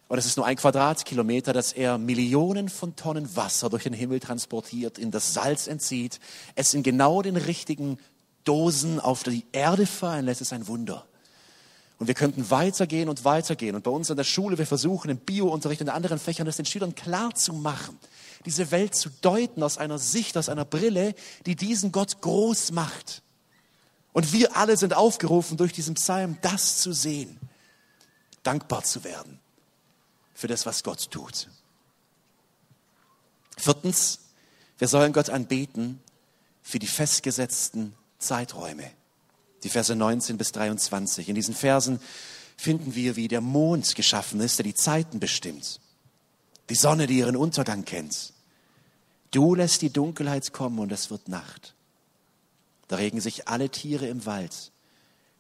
und 0.09 0.19
es 0.19 0.27
ist 0.27 0.37
nur 0.37 0.45
ein 0.45 0.57
Quadratkilometer, 0.57 1.55
dass 1.55 1.73
er 1.73 1.97
Millionen 1.97 2.69
von 2.69 2.95
Tonnen 2.95 3.35
Wasser 3.37 3.71
durch 3.71 3.85
den 3.85 3.95
Himmel 3.95 4.21
transportiert, 4.21 4.99
in 4.99 5.11
das 5.11 5.33
Salz 5.33 5.67
entzieht, 5.67 6.21
es 6.57 6.75
in 6.75 6.83
genau 6.83 7.23
den 7.23 7.37
richtigen 7.37 7.99
Dosen 8.45 9.01
auf 9.01 9.23
die 9.23 9.47
Erde 9.53 9.87
fallen 9.87 10.27
lässt, 10.27 10.43
ist 10.43 10.53
ein 10.53 10.67
Wunder. 10.67 11.07
Und 11.99 12.07
wir 12.07 12.15
könnten 12.15 12.51
weitergehen 12.51 13.09
und 13.09 13.25
weitergehen. 13.25 13.77
Und 13.77 13.85
bei 13.85 13.91
uns 13.91 14.11
an 14.11 14.19
der 14.19 14.25
Schule, 14.25 14.59
wir 14.59 14.67
versuchen 14.67 15.11
im 15.11 15.19
Biounterricht 15.19 15.81
und 15.81 15.87
in 15.87 15.95
anderen 15.95 16.19
Fächern 16.19 16.45
das 16.45 16.57
den 16.57 16.67
Schülern 16.67 16.95
klar 16.95 17.35
zu 17.35 17.55
machen, 17.55 17.99
diese 18.45 18.71
Welt 18.73 18.95
zu 18.95 19.09
deuten 19.23 19.63
aus 19.63 19.79
einer 19.79 19.99
Sicht, 19.99 20.37
aus 20.37 20.51
einer 20.51 20.67
Brille, 20.67 21.15
die 21.47 21.57
diesen 21.57 21.93
Gott 21.93 22.21
groß 22.21 22.73
macht. 22.73 23.23
Und 24.13 24.33
wir 24.33 24.57
alle 24.57 24.77
sind 24.77 24.95
aufgerufen, 24.95 25.57
durch 25.57 25.73
diesen 25.73 25.95
Psalm 25.95 26.39
das 26.43 26.79
zu 26.79 26.93
sehen, 26.93 27.39
dankbar 28.43 28.83
zu 28.83 29.05
werden 29.05 29.39
für 30.35 30.49
das, 30.49 30.67
was 30.67 30.83
Gott 30.83 31.11
tut. 31.11 31.49
Viertens, 33.57 34.21
wir 34.79 34.89
sollen 34.89 35.13
Gott 35.13 35.29
anbeten 35.29 36.01
für 36.63 36.79
die 36.79 36.87
festgesetzten 36.87 37.95
Zeiträume. 38.19 38.91
Die 39.63 39.69
Verse 39.69 39.95
19 39.95 40.39
bis 40.39 40.53
23. 40.53 41.29
In 41.29 41.35
diesen 41.35 41.55
Versen 41.55 42.01
finden 42.57 42.95
wir, 42.95 43.17
wie 43.17 43.29
der 43.29 43.41
Mond 43.41 43.95
geschaffen 43.95 44.41
ist, 44.41 44.59
der 44.59 44.65
die 44.65 44.75
Zeiten 44.75 45.21
bestimmt. 45.21 45.81
Die 46.71 46.75
Sonne, 46.75 47.07
die 47.07 47.19
ihren 47.19 47.37
Untergang 47.37 47.85
kennt. 47.85 48.33
Du 49.31 49.55
lässt 49.55 49.83
die 49.83 49.93
Dunkelheit 49.93 50.53
kommen 50.53 50.79
und 50.79 50.91
es 50.93 51.11
wird 51.11 51.29
Nacht. 51.29 51.75
Da 52.91 52.97
regen 52.97 53.21
sich 53.21 53.47
alle 53.47 53.71
Tiere 53.71 54.09
im 54.09 54.27
Wald. 54.27 54.73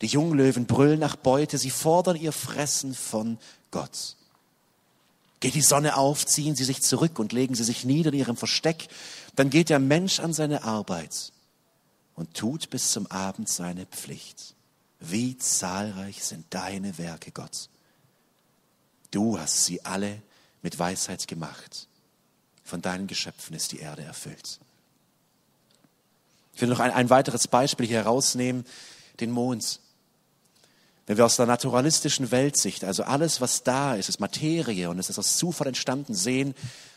Die 0.02 0.06
Junglöwen 0.06 0.66
brüllen 0.66 1.00
nach 1.00 1.16
Beute, 1.16 1.58
sie 1.58 1.70
fordern 1.70 2.14
ihr 2.14 2.30
Fressen 2.30 2.94
von 2.94 3.38
Gott. 3.72 4.14
Geht 5.40 5.54
die 5.54 5.60
Sonne 5.60 5.96
auf, 5.96 6.24
ziehen 6.24 6.54
sie 6.54 6.62
sich 6.62 6.80
zurück 6.80 7.18
und 7.18 7.32
legen 7.32 7.56
sie 7.56 7.64
sich 7.64 7.84
nieder 7.84 8.12
in 8.12 8.20
ihrem 8.20 8.36
Versteck, 8.36 8.86
dann 9.34 9.50
geht 9.50 9.68
der 9.68 9.80
Mensch 9.80 10.20
an 10.20 10.32
seine 10.32 10.62
Arbeit 10.62 11.32
und 12.14 12.34
tut 12.34 12.70
bis 12.70 12.92
zum 12.92 13.08
Abend 13.08 13.48
seine 13.48 13.84
Pflicht. 13.84 14.54
Wie 15.00 15.36
zahlreich 15.36 16.22
sind 16.22 16.46
deine 16.50 16.98
Werke, 16.98 17.32
Gott. 17.32 17.68
Du 19.10 19.40
hast 19.40 19.64
sie 19.64 19.84
alle 19.84 20.22
mit 20.62 20.78
Weisheit 20.78 21.26
gemacht. 21.26 21.88
Von 22.62 22.80
deinen 22.80 23.08
Geschöpfen 23.08 23.56
ist 23.56 23.72
die 23.72 23.80
Erde 23.80 24.04
erfüllt. 24.04 24.60
Ich 26.54 26.60
will 26.60 26.68
noch 26.68 26.80
ein, 26.80 26.90
ein 26.90 27.10
weiteres 27.10 27.48
Beispiel 27.48 27.86
hier 27.86 27.98
herausnehmen, 27.98 28.64
den 29.20 29.30
Mond. 29.30 29.80
Wenn 31.06 31.16
wir 31.16 31.26
aus 31.26 31.36
der 31.36 31.46
naturalistischen 31.46 32.30
Weltsicht, 32.30 32.84
also 32.84 33.02
alles, 33.02 33.40
was 33.40 33.64
da 33.64 33.94
ist, 33.94 34.08
ist 34.08 34.20
Materie 34.20 34.88
und 34.88 34.98
es 34.98 35.10
ist 35.10 35.18
aus 35.18 35.38
Zufall 35.38 35.66
entstanden, 35.68 36.14
sehen, 36.14 36.54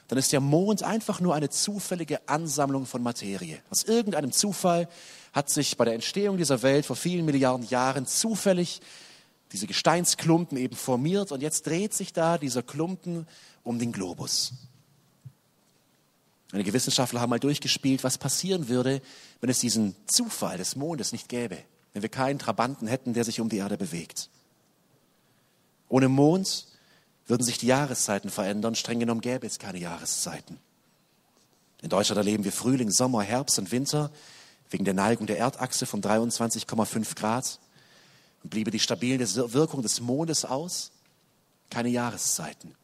dann 0.07 0.19
ist 0.19 0.31
der 0.31 0.41
Mond 0.41 0.83
einfach 0.83 1.19
nur 1.19 1.33
eine 1.33 1.49
zufällige 1.49 2.27
Ansammlung 2.27 2.85
von 2.85 3.01
Materie. 3.01 3.59
Aus 3.69 3.83
irgendeinem 3.83 4.31
Zufall 4.31 4.87
hat 5.31 5.49
sich 5.49 5.77
bei 5.77 5.85
der 5.85 5.95
Entstehung 5.95 6.37
dieser 6.37 6.61
Welt 6.61 6.85
vor 6.85 6.95
vielen 6.95 7.25
Milliarden 7.25 7.67
Jahren 7.67 8.05
zufällig 8.05 8.81
diese 9.51 9.67
Gesteinsklumpen 9.67 10.57
eben 10.57 10.75
formiert 10.75 11.31
und 11.31 11.41
jetzt 11.41 11.65
dreht 11.65 11.93
sich 11.93 12.13
da 12.13 12.37
dieser 12.37 12.63
Klumpen 12.63 13.27
um 13.63 13.79
den 13.79 13.91
Globus. 13.91 14.53
Einige 16.53 16.71
Wissenschaftler 16.71 17.19
haben 17.19 17.31
mal 17.31 17.39
durchgespielt, 17.39 18.03
was 18.03 18.19
passieren 18.19 18.69
würde, 18.69 19.01
wenn 19.41 19.49
es 19.49 19.57
diesen 19.57 19.95
Zufall 20.05 20.59
des 20.59 20.75
Mondes 20.75 21.11
nicht 21.11 21.27
gäbe, 21.27 21.57
wenn 21.93 22.03
wir 22.03 22.09
keinen 22.09 22.37
Trabanten 22.37 22.85
hätten, 22.87 23.15
der 23.15 23.23
sich 23.23 23.41
um 23.41 23.49
die 23.49 23.57
Erde 23.57 23.75
bewegt. 23.75 24.29
Ohne 25.89 26.09
Mond 26.09 26.67
würden 27.25 27.43
sich 27.43 27.57
die 27.57 27.65
Jahreszeiten 27.65 28.29
verändern. 28.29 28.75
Streng 28.75 28.99
genommen 28.99 29.21
gäbe 29.21 29.47
es 29.47 29.57
keine 29.57 29.79
Jahreszeiten. 29.79 30.59
In 31.81 31.89
Deutschland 31.89 32.17
erleben 32.17 32.43
wir 32.43 32.51
Frühling, 32.51 32.91
Sommer, 32.91 33.23
Herbst 33.23 33.57
und 33.57 33.71
Winter 33.71 34.11
wegen 34.69 34.85
der 34.85 34.93
Neigung 34.93 35.25
der 35.25 35.39
Erdachse 35.39 35.87
von 35.87 36.03
23,5 36.03 37.15
Grad. 37.15 37.59
Und 38.43 38.51
bliebe 38.51 38.69
die 38.69 38.79
stabile 38.79 39.25
Wirkung 39.53 39.81
des 39.81 40.01
Mondes 40.01 40.45
aus, 40.45 40.91
keine 41.71 41.89
Jahreszeiten. 41.89 42.75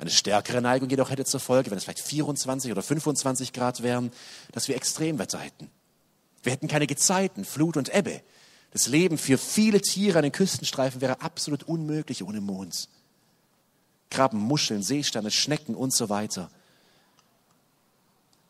Eine 0.00 0.08
stärkere 0.08 0.62
Neigung 0.62 0.88
jedoch 0.88 1.10
hätte 1.10 1.26
zur 1.26 1.40
Folge, 1.40 1.70
wenn 1.70 1.76
es 1.76 1.84
vielleicht 1.84 2.00
24 2.00 2.72
oder 2.72 2.80
25 2.80 3.52
Grad 3.52 3.82
wären, 3.82 4.10
dass 4.50 4.66
wir 4.66 4.74
Extremwetter 4.74 5.38
hätten. 5.38 5.70
Wir 6.42 6.52
hätten 6.52 6.68
keine 6.68 6.86
Gezeiten, 6.86 7.44
Flut 7.44 7.76
und 7.76 7.94
Ebbe. 7.94 8.22
Das 8.70 8.86
Leben 8.86 9.18
für 9.18 9.36
viele 9.36 9.82
Tiere 9.82 10.16
an 10.16 10.22
den 10.22 10.32
Küstenstreifen 10.32 11.02
wäre 11.02 11.20
absolut 11.20 11.64
unmöglich 11.64 12.22
ohne 12.22 12.40
Mond. 12.40 12.88
Krabben, 14.08 14.40
Muscheln, 14.40 14.82
Seesterne, 14.82 15.30
Schnecken 15.30 15.74
und 15.74 15.92
so 15.92 16.08
weiter. 16.08 16.50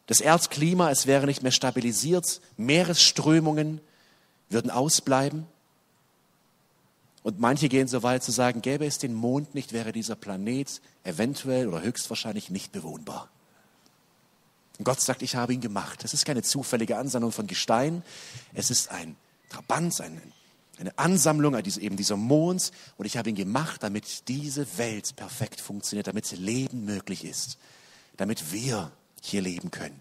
Das 0.07 0.21
Erdklima, 0.21 0.93
es 0.93 1.09
wäre 1.09 1.27
nicht 1.27 1.43
mehr 1.43 1.51
stabilisiert, 1.51 2.41
Meeresströmungen 2.59 3.81
würden 4.51 4.71
ausbleiben. 4.71 5.47
Und 7.23 7.39
manche 7.39 7.69
gehen 7.69 7.87
so 7.87 8.03
weit 8.03 8.23
zu 8.23 8.33
sagen, 8.33 8.63
gäbe 8.63 8.87
es 8.87 8.99
den 8.99 9.13
Mond 9.13 9.55
nicht, 9.55 9.73
wäre 9.73 9.93
dieser 9.93 10.17
Planet 10.17 10.81
eventuell 11.05 11.69
oder 11.69 11.83
höchstwahrscheinlich 11.83 12.51
nicht 12.51 12.73
bewohnbar. 12.73 13.29
Und 14.79 14.85
Gott 14.85 15.01
sagt, 15.01 15.21
ich 15.21 15.37
habe 15.37 15.53
ihn 15.53 15.61
gemacht. 15.61 16.03
Das 16.03 16.15
ist 16.15 16.25
keine 16.25 16.43
zufällige 16.43 16.97
Ansammlung 16.97 17.33
von 17.33 17.47
Gestein. 17.47 18.03
Es 18.55 18.71
ist 18.71 18.91
ein 18.91 19.17
Trabant, 19.51 20.01
ein, 20.01 20.23
eine 20.79 20.99
Ansammlung 20.99 21.55
eben 21.77 21.99
dieser 21.99 22.17
Mond. 22.17 22.73
Und 22.97 23.05
ich 23.05 23.19
habe 23.19 23.29
ihn 23.29 23.37
gemacht, 23.37 23.83
damit 23.83 24.29
diese 24.29 24.79
Welt 24.79 25.15
perfekt 25.17 25.61
funktioniert, 25.61 26.07
damit 26.07 26.25
Leben 26.39 26.87
möglich 26.87 27.27
ist, 27.27 27.59
damit 28.17 28.53
wir 28.53 28.91
hier 29.21 29.43
leben 29.43 29.71
können. 29.71 30.01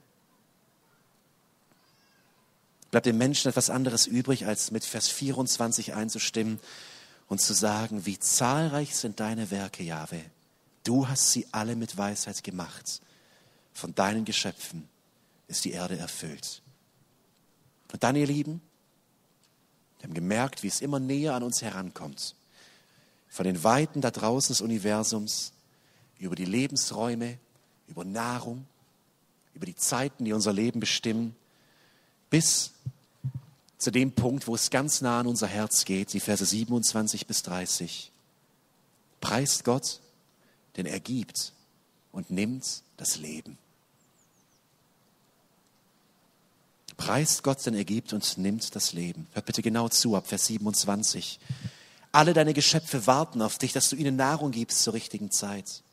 Bleibt 2.91 3.05
dem 3.05 3.17
Menschen 3.17 3.49
etwas 3.49 3.69
anderes 3.69 4.07
übrig, 4.07 4.45
als 4.47 4.71
mit 4.71 4.85
Vers 4.85 5.09
24 5.09 5.93
einzustimmen 5.93 6.61
und 7.29 7.39
zu 7.39 7.53
sagen, 7.53 8.05
wie 8.05 8.19
zahlreich 8.19 8.95
sind 8.95 9.19
deine 9.19 9.51
Werke, 9.51 9.83
Jahwe. 9.83 10.19
Du 10.83 11.07
hast 11.07 11.31
sie 11.31 11.47
alle 11.51 11.75
mit 11.75 11.95
Weisheit 11.95 12.43
gemacht. 12.43 13.01
Von 13.71 13.95
deinen 13.95 14.25
Geschöpfen 14.25 14.89
ist 15.47 15.63
die 15.63 15.71
Erde 15.71 15.97
erfüllt. 15.97 16.61
Und 17.91 18.03
dann, 18.03 18.15
ihr 18.15 18.27
Lieben, 18.27 18.61
wir 19.99 20.07
haben 20.07 20.13
gemerkt, 20.15 20.63
wie 20.63 20.67
es 20.67 20.81
immer 20.81 20.99
näher 20.99 21.35
an 21.35 21.43
uns 21.43 21.61
herankommt. 21.61 22.35
Von 23.29 23.45
den 23.45 23.63
Weiten 23.63 24.01
da 24.01 24.09
draußen 24.11 24.53
des 24.53 24.61
Universums, 24.61 25.53
über 26.17 26.35
die 26.35 26.45
Lebensräume, 26.45 27.37
über 27.87 28.03
Nahrung, 28.03 28.65
über 29.53 29.65
die 29.65 29.75
Zeiten, 29.75 30.25
die 30.25 30.33
unser 30.33 30.51
Leben 30.51 30.79
bestimmen, 30.79 31.35
bis 32.29 32.73
zu 33.79 33.91
dem 33.91 34.11
Punkt, 34.11 34.45
wo 34.45 34.53
es 34.53 34.69
ganz 34.69 35.01
nah 35.01 35.21
an 35.21 35.27
unser 35.27 35.47
Herz 35.47 35.85
geht, 35.85 36.13
die 36.13 36.19
Verse 36.19 36.45
27 36.45 37.25
bis 37.25 37.41
30. 37.43 38.11
Preist 39.21 39.63
Gott, 39.63 40.01
denn 40.77 40.85
er 40.85 40.99
gibt 40.99 41.53
und 42.11 42.29
nimmt 42.29 42.83
das 42.97 43.17
Leben. 43.17 43.57
Preist 46.97 47.43
Gott, 47.43 47.65
denn 47.65 47.73
er 47.73 47.85
gibt 47.85 48.11
und 48.11 48.37
nimmt 48.37 48.75
das 48.75 48.91
Leben. 48.91 49.27
Hört 49.31 49.45
bitte 49.45 49.61
genau 49.61 49.87
zu, 49.87 50.17
ab 50.17 50.27
Vers 50.27 50.47
27. 50.47 51.39
Alle 52.11 52.33
deine 52.33 52.53
Geschöpfe 52.53 53.07
warten 53.07 53.41
auf 53.41 53.57
dich, 53.57 53.71
dass 53.71 53.89
du 53.89 53.95
ihnen 53.95 54.17
Nahrung 54.17 54.51
gibst 54.51 54.83
zur 54.83 54.93
richtigen 54.93 55.31
Zeit. 55.31 55.83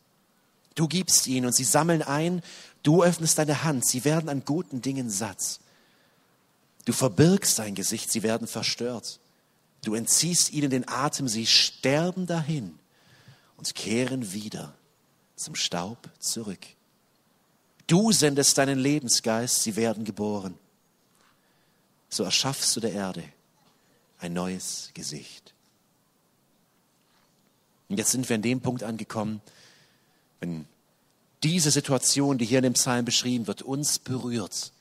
Du 0.75 0.89
gibst 0.89 1.29
ihnen 1.29 1.47
und 1.47 1.55
sie 1.55 1.65
sammeln 1.65 2.03
ein, 2.03 2.43
du 2.83 3.05
öffnest 3.05 3.39
deine 3.39 3.63
Hand, 3.63 3.87
sie 3.87 4.05
werden 4.05 4.29
an 4.29 4.45
guten 4.45 4.83
Dingen 4.83 5.09
satt. 5.09 5.61
Du 6.87 6.95
verbirgst 6.95 7.59
dein 7.59 7.75
Gesicht, 7.75 8.11
sie 8.11 8.23
werden 8.23 8.47
verstört. 8.47 9.21
Du 9.85 9.95
entziehst 9.95 10.53
ihnen 10.53 10.71
den 10.71 10.89
Atem, 10.89 11.29
sie 11.29 11.45
sterben 11.45 12.27
dahin 12.27 12.79
und 13.59 13.75
kehren 13.75 14.33
wieder 14.33 14.75
zum 15.37 15.55
Staub 15.55 16.09
zurück. 16.19 16.65
Du 17.87 18.11
sendest 18.13 18.57
deinen 18.57 18.79
Lebensgeist, 18.79 19.63
sie 19.63 19.77
werden 19.77 20.05
geboren 20.05 20.59
so 22.09 22.25
erschaffst 22.25 22.75
du 22.77 22.81
der 22.81 22.93
Erde 22.93 23.23
ein 24.19 24.33
neues 24.33 24.91
Gesicht. 24.95 25.55
Und 27.89 27.99
jetzt 27.99 28.11
sind 28.11 28.29
wir 28.29 28.37
an 28.37 28.43
dem 28.43 28.61
Punkt 28.61 28.83
angekommen, 28.83 29.41
wenn 30.41 30.67
diese 31.43 31.71
Situation, 31.71 32.39
die 32.39 32.45
hier 32.45 32.59
in 32.59 32.65
dem 32.65 32.73
Psalm 32.73 33.05
beschrieben 33.05 33.47
wird, 33.47 33.63
uns 33.63 33.99
berührt, 33.99 34.73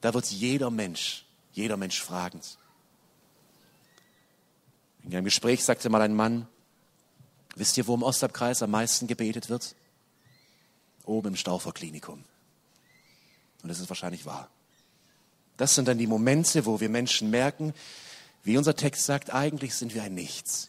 da 0.00 0.14
wird 0.14 0.26
jeder 0.26 0.70
Mensch, 0.70 1.24
jeder 1.52 1.76
Mensch 1.76 2.00
fragend. 2.00 2.58
In 5.04 5.14
einem 5.14 5.24
Gespräch 5.24 5.64
sagte 5.64 5.88
mal 5.88 6.02
ein 6.02 6.14
Mann, 6.14 6.48
wisst 7.54 7.76
ihr, 7.78 7.86
wo 7.86 7.94
im 7.94 8.02
Ostabkreis 8.02 8.62
am 8.62 8.72
meisten 8.72 9.06
gebetet 9.06 9.48
wird? 9.48 9.76
Oben 11.04 11.28
im 11.28 11.36
Staufer 11.36 11.72
Klinikum. 11.72 12.24
Und 13.62 13.68
das 13.68 13.78
ist 13.78 13.88
wahrscheinlich 13.88 14.26
wahr. 14.26 14.50
Das 15.56 15.74
sind 15.74 15.88
dann 15.88 15.98
die 15.98 16.06
Momente, 16.06 16.66
wo 16.66 16.80
wir 16.80 16.88
Menschen 16.88 17.30
merken, 17.30 17.72
wie 18.42 18.58
unser 18.58 18.76
Text 18.76 19.04
sagt, 19.04 19.32
eigentlich 19.32 19.74
sind 19.74 19.94
wir 19.94 20.02
ein 20.02 20.14
Nichts. 20.14 20.68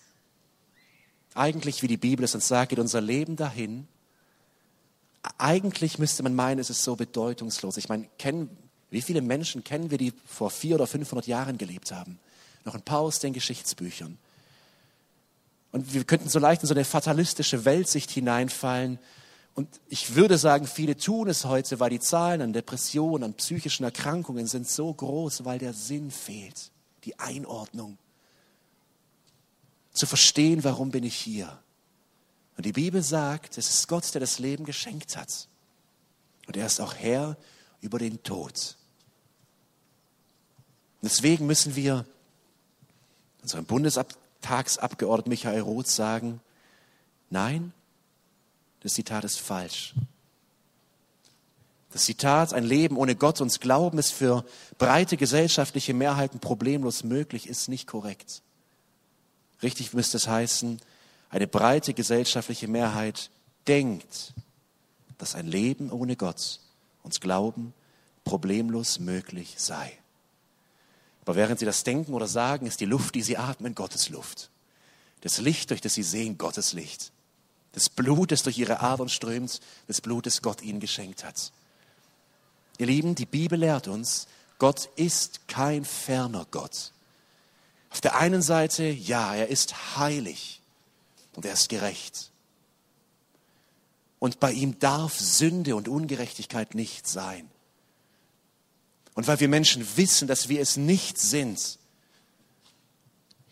Eigentlich, 1.34 1.84
wie 1.84 1.88
die 1.88 1.98
Bibel 1.98 2.24
es 2.24 2.34
uns 2.34 2.48
sagt, 2.48 2.70
geht 2.70 2.80
unser 2.80 3.02
Leben 3.02 3.36
dahin. 3.36 3.88
Eigentlich 5.38 6.00
müsste 6.00 6.24
man 6.24 6.34
meinen, 6.34 6.60
es 6.60 6.70
ist 6.70 6.84
so 6.84 6.96
bedeutungslos. 6.96 7.78
Ich 7.78 7.90
meine, 7.90 8.08
kennen, 8.18 8.50
wie 8.90 9.02
viele 9.02 9.22
Menschen 9.22 9.64
kennen 9.64 9.92
wir, 9.92 9.98
die 9.98 10.14
vor 10.26 10.50
vier 10.50 10.76
oder 10.76 10.88
500 10.88 11.28
Jahren 11.28 11.58
gelebt 11.58 11.92
haben? 11.92 12.20
Noch 12.66 12.76
ein 12.76 12.82
paar 12.82 13.00
aus 13.00 13.20
den 13.20 13.34
Geschichtsbüchern. 13.34 14.18
Und 15.72 15.94
wir 15.94 16.04
könnten 16.06 16.30
so 16.30 16.40
leicht 16.40 16.64
in 16.64 16.68
so 16.68 16.74
eine 16.74 16.86
fatalistische 16.86 17.66
Weltsicht 17.66 18.12
hineinfallen 18.12 19.00
und 19.58 19.68
ich 19.88 20.14
würde 20.14 20.38
sagen, 20.38 20.68
viele 20.68 20.96
tun 20.96 21.30
es 21.30 21.44
heute, 21.44 21.80
weil 21.80 21.90
die 21.90 22.00
Zahlen 22.00 22.44
an 22.44 22.54
Depressionen, 22.54 23.24
an 23.24 23.34
psychischen 23.34 23.86
Erkrankungen 23.86 24.46
sind 24.46 24.70
so 24.70 24.94
groß, 24.94 25.46
weil 25.46 25.58
der 25.58 25.74
Sinn 25.74 26.12
fehlt, 26.12 26.70
die 27.06 27.18
Einordnung. 27.18 27.98
Zu 29.94 30.06
verstehen, 30.06 30.64
warum 30.64 30.92
bin 30.92 31.04
ich 31.04 31.16
hier. 31.16 31.58
Und 32.56 32.68
die 32.68 32.72
Bibel 32.72 33.02
sagt, 33.02 33.58
es 33.58 33.68
ist 33.68 33.88
Gott, 33.88 34.14
der 34.14 34.22
das 34.22 34.38
Leben 34.38 34.64
geschenkt 34.64 35.18
hat. 35.18 35.48
Und 36.46 36.56
er 36.56 36.68
ist 36.68 36.80
auch 36.80 36.94
Herr 36.94 37.36
über 37.82 38.00
den 38.00 38.22
Tod. 38.24 38.76
deswegen 41.02 41.46
müssen 41.46 41.76
wir 41.76 42.06
unserem 43.42 43.66
Bundestagsabgeordneten 43.66 45.30
Michael 45.30 45.62
Roth 45.62 45.88
sagen, 45.88 46.42
nein, 47.30 47.72
das 48.82 48.94
Zitat 48.94 49.24
ist 49.24 49.40
falsch. 49.40 49.94
Das 51.92 52.04
Zitat, 52.04 52.54
ein 52.54 52.64
Leben 52.64 52.98
ohne 52.98 53.16
Gott 53.16 53.42
und 53.42 53.60
Glauben 53.62 53.98
ist 53.98 54.12
für 54.12 54.46
breite 54.78 55.18
gesellschaftliche 55.18 55.94
Mehrheiten 55.94 56.40
problemlos 56.40 57.04
möglich, 57.04 57.48
ist 57.48 57.70
nicht 57.70 57.88
korrekt. 57.88 58.42
Richtig 59.64 59.94
müsste 59.94 60.18
es 60.18 60.28
heißen, 60.28 60.80
eine 61.30 61.48
breite 61.48 61.94
gesellschaftliche 61.94 62.68
Mehrheit 62.68 63.32
denkt, 63.68 64.34
dass 65.18 65.36
ein 65.36 65.48
Leben 65.48 65.92
ohne 65.92 66.16
Gott 66.16 66.60
und 67.08 67.22
Glauben 67.22 67.74
problemlos 68.24 69.00
möglich 69.00 69.56
sei. 69.58 69.92
Aber 71.22 71.36
während 71.36 71.60
sie 71.60 71.66
das 71.66 71.84
denken 71.84 72.14
oder 72.14 72.28
sagen, 72.28 72.66
ist 72.68 72.80
die 72.80 72.86
Luft, 72.86 73.16
die 73.16 73.22
sie 73.22 73.38
atmen, 73.38 73.76
Gottes 73.76 74.10
Luft. 74.10 74.50
Das 75.22 75.40
Licht, 75.40 75.72
durch 75.72 75.82
das 75.82 75.94
sie 75.94 76.04
sehen, 76.04 76.38
Gottes 76.38 76.74
Licht 76.74 77.12
das 77.78 77.90
Blut, 77.90 78.32
das 78.32 78.42
durch 78.42 78.58
ihre 78.58 78.80
Adern 78.80 79.08
strömt, 79.08 79.60
das 79.86 80.02
Blut, 80.02 80.26
das 80.26 80.42
Gott 80.42 80.64
ihnen 80.64 80.80
geschenkt 80.80 81.24
hat. 81.24 81.52
Ihr 82.80 82.88
Lieben, 82.88 83.14
die 83.14 83.28
Bibel 83.28 83.60
lehrt 83.60 83.88
uns, 83.88 84.28
Gott 84.58 84.90
ist 84.96 85.48
kein 85.48 85.86
ferner 85.86 86.48
Gott. 86.50 86.92
Auf 87.92 88.02
der 88.02 88.16
einen 88.16 88.42
Seite, 88.42 88.84
ja, 88.86 89.36
er 89.36 89.50
ist 89.50 89.96
heilig 89.96 90.60
und 91.36 91.46
er 91.46 91.54
ist 91.54 91.70
gerecht. 91.70 92.32
Und 94.20 94.40
bei 94.40 94.52
ihm 94.52 94.80
darf 94.80 95.20
Sünde 95.20 95.76
und 95.76 95.88
Ungerechtigkeit 95.88 96.76
nicht 96.76 97.08
sein. 97.08 97.50
Und 99.14 99.28
weil 99.28 99.40
wir 99.40 99.48
Menschen 99.48 99.86
wissen, 99.96 100.28
dass 100.28 100.50
wir 100.50 100.62
es 100.62 100.78
nicht 100.78 101.18
sind, 101.18 101.80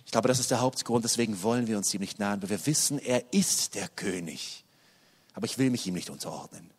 ich 0.06 0.12
glaube, 0.12 0.28
das 0.28 0.40
ist 0.40 0.52
der 0.52 0.62
Hauptgrund, 0.62 1.04
deswegen 1.04 1.42
wollen 1.42 1.68
wir 1.68 1.78
uns 1.78 1.94
ihm 1.94 2.02
nicht 2.02 2.20
nahen, 2.20 2.42
weil 2.42 2.50
wir 2.50 2.66
wissen, 2.66 3.00
er 3.00 3.34
ist 3.34 3.76
der 3.76 3.90
König. 3.90 4.64
Aber 5.34 5.46
ich 5.46 5.58
will 5.58 5.70
mich 5.70 5.86
ihm 5.88 5.96
nicht 5.96 6.10
unterordnen. 6.10 6.70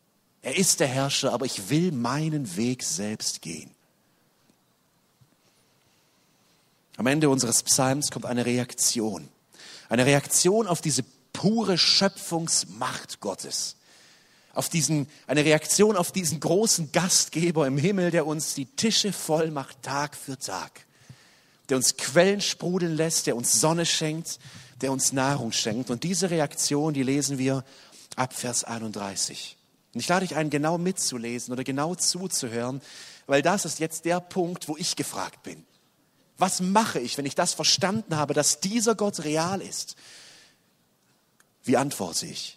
Er 0.42 0.56
ist 0.56 0.80
der 0.80 0.86
Herrscher, 0.86 1.32
aber 1.32 1.44
ich 1.44 1.68
will 1.68 1.90
meinen 1.92 2.56
Weg 2.56 2.84
selbst 2.84 3.42
gehen. 3.42 3.70
Am 6.96 7.06
Ende 7.06 7.28
unseres 7.28 7.62
Psalms 7.64 8.10
kommt 8.10 8.24
eine 8.24 8.46
Reaktion. 8.46 9.28
Eine 9.88 10.06
Reaktion 10.06 10.66
auf 10.66 10.80
diese 10.80 11.04
pure 11.36 11.76
Schöpfungsmacht 11.76 13.20
Gottes. 13.20 13.76
Auf 14.54 14.70
diesen, 14.70 15.06
eine 15.26 15.44
Reaktion 15.44 15.96
auf 15.96 16.12
diesen 16.12 16.40
großen 16.40 16.90
Gastgeber 16.92 17.66
im 17.66 17.76
Himmel, 17.76 18.10
der 18.10 18.26
uns 18.26 18.54
die 18.54 18.64
Tische 18.64 19.12
voll 19.12 19.50
macht, 19.50 19.82
Tag 19.82 20.16
für 20.16 20.38
Tag. 20.38 20.86
Der 21.68 21.76
uns 21.76 21.98
Quellen 21.98 22.40
sprudeln 22.40 22.96
lässt, 22.96 23.26
der 23.26 23.36
uns 23.36 23.60
Sonne 23.60 23.84
schenkt, 23.84 24.38
der 24.80 24.92
uns 24.92 25.12
Nahrung 25.12 25.52
schenkt. 25.52 25.90
Und 25.90 26.04
diese 26.04 26.30
Reaktion, 26.30 26.94
die 26.94 27.02
lesen 27.02 27.36
wir 27.36 27.64
ab 28.16 28.32
Vers 28.32 28.64
31. 28.64 29.58
Und 29.92 30.00
ich 30.00 30.08
lade 30.08 30.26
dich 30.26 30.36
ein, 30.36 30.48
genau 30.48 30.78
mitzulesen 30.78 31.52
oder 31.52 31.64
genau 31.64 31.94
zuzuhören, 31.94 32.80
weil 33.26 33.42
das 33.42 33.66
ist 33.66 33.78
jetzt 33.78 34.06
der 34.06 34.20
Punkt, 34.20 34.68
wo 34.68 34.76
ich 34.78 34.96
gefragt 34.96 35.42
bin. 35.42 35.66
Was 36.38 36.60
mache 36.60 36.98
ich, 36.98 37.18
wenn 37.18 37.26
ich 37.26 37.34
das 37.34 37.52
verstanden 37.52 38.16
habe, 38.16 38.32
dass 38.32 38.60
dieser 38.60 38.94
Gott 38.94 39.24
real 39.24 39.60
ist? 39.60 39.96
Wie 41.66 41.76
antworte 41.76 42.26
ich? 42.26 42.56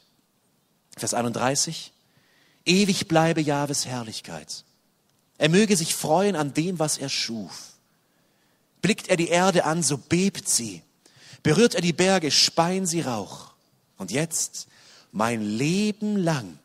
Vers 0.96 1.14
31. 1.14 1.92
Ewig 2.66 3.08
bleibe 3.08 3.42
Jahwes 3.42 3.86
Herrlichkeit. 3.86 4.64
Er 5.38 5.50
möge 5.50 5.76
sich 5.76 5.96
freuen 5.96 6.36
an 6.36 6.54
dem, 6.54 6.80
was 6.80 6.98
er 6.98 7.10
schuf. 7.10 7.74
Blickt 8.82 9.10
er 9.10 9.18
die 9.18 9.28
Erde 9.28 9.66
an, 9.66 9.84
so 9.84 9.98
bebt 9.98 10.48
sie. 10.48 10.82
Berührt 11.44 11.76
er 11.76 11.82
die 11.82 11.94
Berge, 11.94 12.32
speien 12.32 12.86
sie 12.86 13.02
Rauch. 13.02 13.52
Und 13.98 14.12
jetzt, 14.12 14.68
mein 15.12 15.42
Leben 15.42 16.16
lang, 16.16 16.60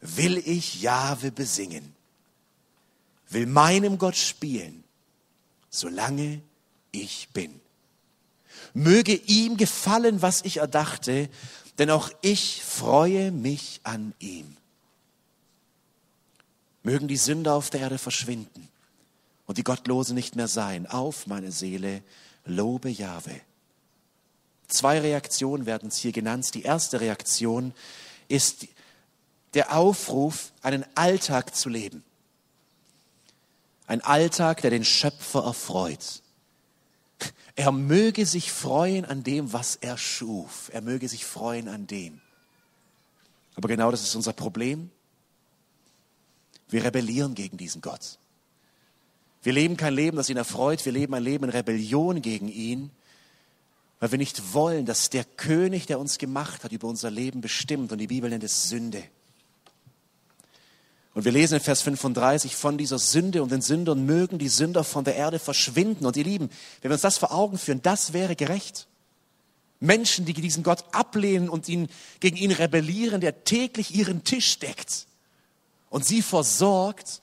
will 0.00 0.38
ich 0.38 0.82
Jahwe 0.82 1.30
besingen, 1.30 1.94
will 3.28 3.46
meinem 3.46 3.98
Gott 3.98 4.16
spielen 4.16 4.84
solange 5.70 6.40
ich 6.92 7.28
bin. 7.32 7.57
Möge 8.74 9.14
ihm 9.14 9.56
gefallen, 9.56 10.22
was 10.22 10.44
ich 10.44 10.58
erdachte, 10.58 11.28
denn 11.78 11.90
auch 11.90 12.10
ich 12.22 12.62
freue 12.62 13.30
mich 13.30 13.80
an 13.84 14.14
ihm. 14.18 14.56
Mögen 16.82 17.08
die 17.08 17.16
Sünder 17.16 17.54
auf 17.54 17.70
der 17.70 17.80
Erde 17.80 17.98
verschwinden 17.98 18.68
und 19.46 19.58
die 19.58 19.64
Gottlosen 19.64 20.14
nicht 20.14 20.36
mehr 20.36 20.48
sein. 20.48 20.86
Auf, 20.86 21.26
meine 21.26 21.52
Seele, 21.52 22.02
lobe 22.44 22.88
Jahwe. 22.88 23.40
Zwei 24.68 25.00
Reaktionen 25.00 25.66
werden 25.66 25.86
uns 25.86 25.96
hier 25.96 26.12
genannt. 26.12 26.54
Die 26.54 26.62
erste 26.62 27.00
Reaktion 27.00 27.72
ist 28.28 28.66
der 29.54 29.74
Aufruf, 29.74 30.52
einen 30.62 30.84
Alltag 30.94 31.56
zu 31.56 31.68
leben. 31.68 32.04
Ein 33.86 34.02
Alltag, 34.02 34.60
der 34.60 34.70
den 34.70 34.84
Schöpfer 34.84 35.44
erfreut. 35.44 36.22
Er 37.58 37.72
möge 37.72 38.24
sich 38.24 38.52
freuen 38.52 39.04
an 39.04 39.24
dem, 39.24 39.52
was 39.52 39.74
er 39.74 39.98
schuf. 39.98 40.70
Er 40.72 40.80
möge 40.80 41.08
sich 41.08 41.24
freuen 41.24 41.66
an 41.66 41.88
dem. 41.88 42.20
Aber 43.56 43.66
genau 43.66 43.90
das 43.90 44.04
ist 44.04 44.14
unser 44.14 44.32
Problem. 44.32 44.92
Wir 46.68 46.84
rebellieren 46.84 47.34
gegen 47.34 47.56
diesen 47.56 47.82
Gott. 47.82 48.20
Wir 49.42 49.52
leben 49.52 49.76
kein 49.76 49.92
Leben, 49.92 50.16
das 50.16 50.30
ihn 50.30 50.36
erfreut. 50.36 50.84
Wir 50.84 50.92
leben 50.92 51.14
ein 51.14 51.24
Leben 51.24 51.46
in 51.46 51.50
Rebellion 51.50 52.22
gegen 52.22 52.46
ihn, 52.46 52.92
weil 53.98 54.12
wir 54.12 54.18
nicht 54.18 54.54
wollen, 54.54 54.86
dass 54.86 55.10
der 55.10 55.24
König, 55.24 55.86
der 55.86 55.98
uns 55.98 56.18
gemacht 56.18 56.62
hat, 56.62 56.70
über 56.70 56.86
unser 56.86 57.10
Leben 57.10 57.40
bestimmt. 57.40 57.90
Und 57.90 57.98
die 57.98 58.06
Bibel 58.06 58.30
nennt 58.30 58.44
es 58.44 58.68
Sünde. 58.68 59.02
Und 61.18 61.24
wir 61.24 61.32
lesen 61.32 61.54
in 61.54 61.60
Vers 61.60 61.82
35 61.82 62.54
von 62.54 62.78
dieser 62.78 63.00
Sünde 63.00 63.42
und 63.42 63.50
den 63.50 63.60
Sündern 63.60 64.06
mögen 64.06 64.38
die 64.38 64.48
Sünder 64.48 64.84
von 64.84 65.02
der 65.02 65.16
Erde 65.16 65.40
verschwinden. 65.40 66.06
Und 66.06 66.16
ihr 66.16 66.22
Lieben, 66.22 66.48
wenn 66.80 66.90
wir 66.90 66.94
uns 66.94 67.02
das 67.02 67.18
vor 67.18 67.32
Augen 67.32 67.58
führen, 67.58 67.82
das 67.82 68.12
wäre 68.12 68.36
gerecht. 68.36 68.86
Menschen, 69.80 70.26
die 70.26 70.32
diesen 70.32 70.62
Gott 70.62 70.84
ablehnen 70.92 71.48
und 71.48 71.68
ihn, 71.68 71.88
gegen 72.20 72.36
ihn 72.36 72.52
rebellieren, 72.52 73.20
der 73.20 73.42
täglich 73.42 73.96
ihren 73.96 74.22
Tisch 74.22 74.60
deckt 74.60 75.08
und 75.90 76.04
sie 76.04 76.22
versorgt, 76.22 77.20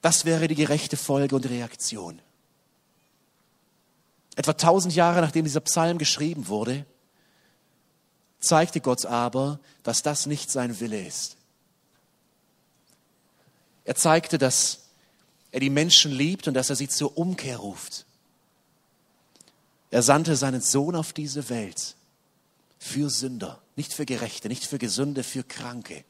das 0.00 0.24
wäre 0.24 0.48
die 0.48 0.54
gerechte 0.54 0.96
Folge 0.96 1.36
und 1.36 1.44
Reaktion. 1.44 2.18
Etwa 4.36 4.54
tausend 4.54 4.94
Jahre 4.94 5.20
nachdem 5.20 5.44
dieser 5.44 5.60
Psalm 5.60 5.98
geschrieben 5.98 6.48
wurde, 6.48 6.86
zeigte 8.40 8.80
Gott 8.80 9.04
aber, 9.04 9.60
dass 9.82 10.02
das 10.02 10.24
nicht 10.24 10.50
sein 10.50 10.80
Wille 10.80 11.06
ist. 11.06 11.36
Er 13.84 13.94
zeigte, 13.94 14.38
dass 14.38 14.80
er 15.50 15.60
die 15.60 15.70
Menschen 15.70 16.10
liebt 16.10 16.48
und 16.48 16.54
dass 16.54 16.70
er 16.70 16.76
sie 16.76 16.88
zur 16.88 17.16
Umkehr 17.16 17.58
ruft. 17.58 18.06
Er 19.90 20.02
sandte 20.02 20.34
seinen 20.36 20.60
Sohn 20.60 20.96
auf 20.96 21.12
diese 21.12 21.48
Welt 21.48 21.94
für 22.78 23.08
Sünder, 23.08 23.62
nicht 23.76 23.92
für 23.92 24.04
Gerechte, 24.04 24.48
nicht 24.48 24.66
für 24.66 24.78
Gesunde, 24.78 25.22
für 25.22 25.44
Kranke. 25.44 26.04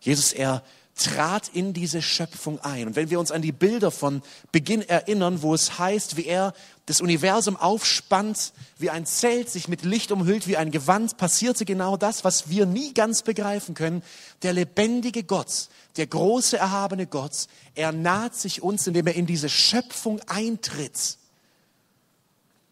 Jesus, 0.00 0.32
er 0.32 0.62
trat 0.96 1.48
in 1.48 1.72
diese 1.72 2.02
Schöpfung 2.02 2.60
ein. 2.60 2.86
Und 2.86 2.96
wenn 2.96 3.10
wir 3.10 3.18
uns 3.18 3.32
an 3.32 3.42
die 3.42 3.52
Bilder 3.52 3.90
von 3.90 4.22
Beginn 4.52 4.80
erinnern, 4.82 5.42
wo 5.42 5.52
es 5.52 5.78
heißt, 5.78 6.16
wie 6.16 6.26
er 6.26 6.54
das 6.86 7.00
Universum 7.00 7.56
aufspannt, 7.56 8.52
wie 8.78 8.90
ein 8.90 9.06
Zelt 9.06 9.50
sich 9.50 9.66
mit 9.66 9.84
Licht 9.84 10.12
umhüllt, 10.12 10.46
wie 10.46 10.56
ein 10.56 10.70
Gewand, 10.70 11.16
passierte 11.16 11.64
genau 11.64 11.96
das, 11.96 12.22
was 12.22 12.48
wir 12.48 12.66
nie 12.66 12.94
ganz 12.94 13.22
begreifen 13.22 13.74
können. 13.74 14.02
Der 14.42 14.52
lebendige 14.52 15.24
Gott, 15.24 15.68
der 15.96 16.06
große 16.06 16.56
erhabene 16.58 17.06
Gott, 17.06 17.48
er 17.74 17.90
naht 17.90 18.36
sich 18.36 18.62
uns, 18.62 18.86
indem 18.86 19.08
er 19.08 19.14
in 19.14 19.26
diese 19.26 19.48
Schöpfung 19.48 20.20
eintritt 20.26 21.18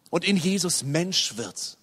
und 0.09 0.23
in 0.23 0.37
Jesus 0.37 0.83
Mensch 0.83 1.35
wird. 1.35 1.77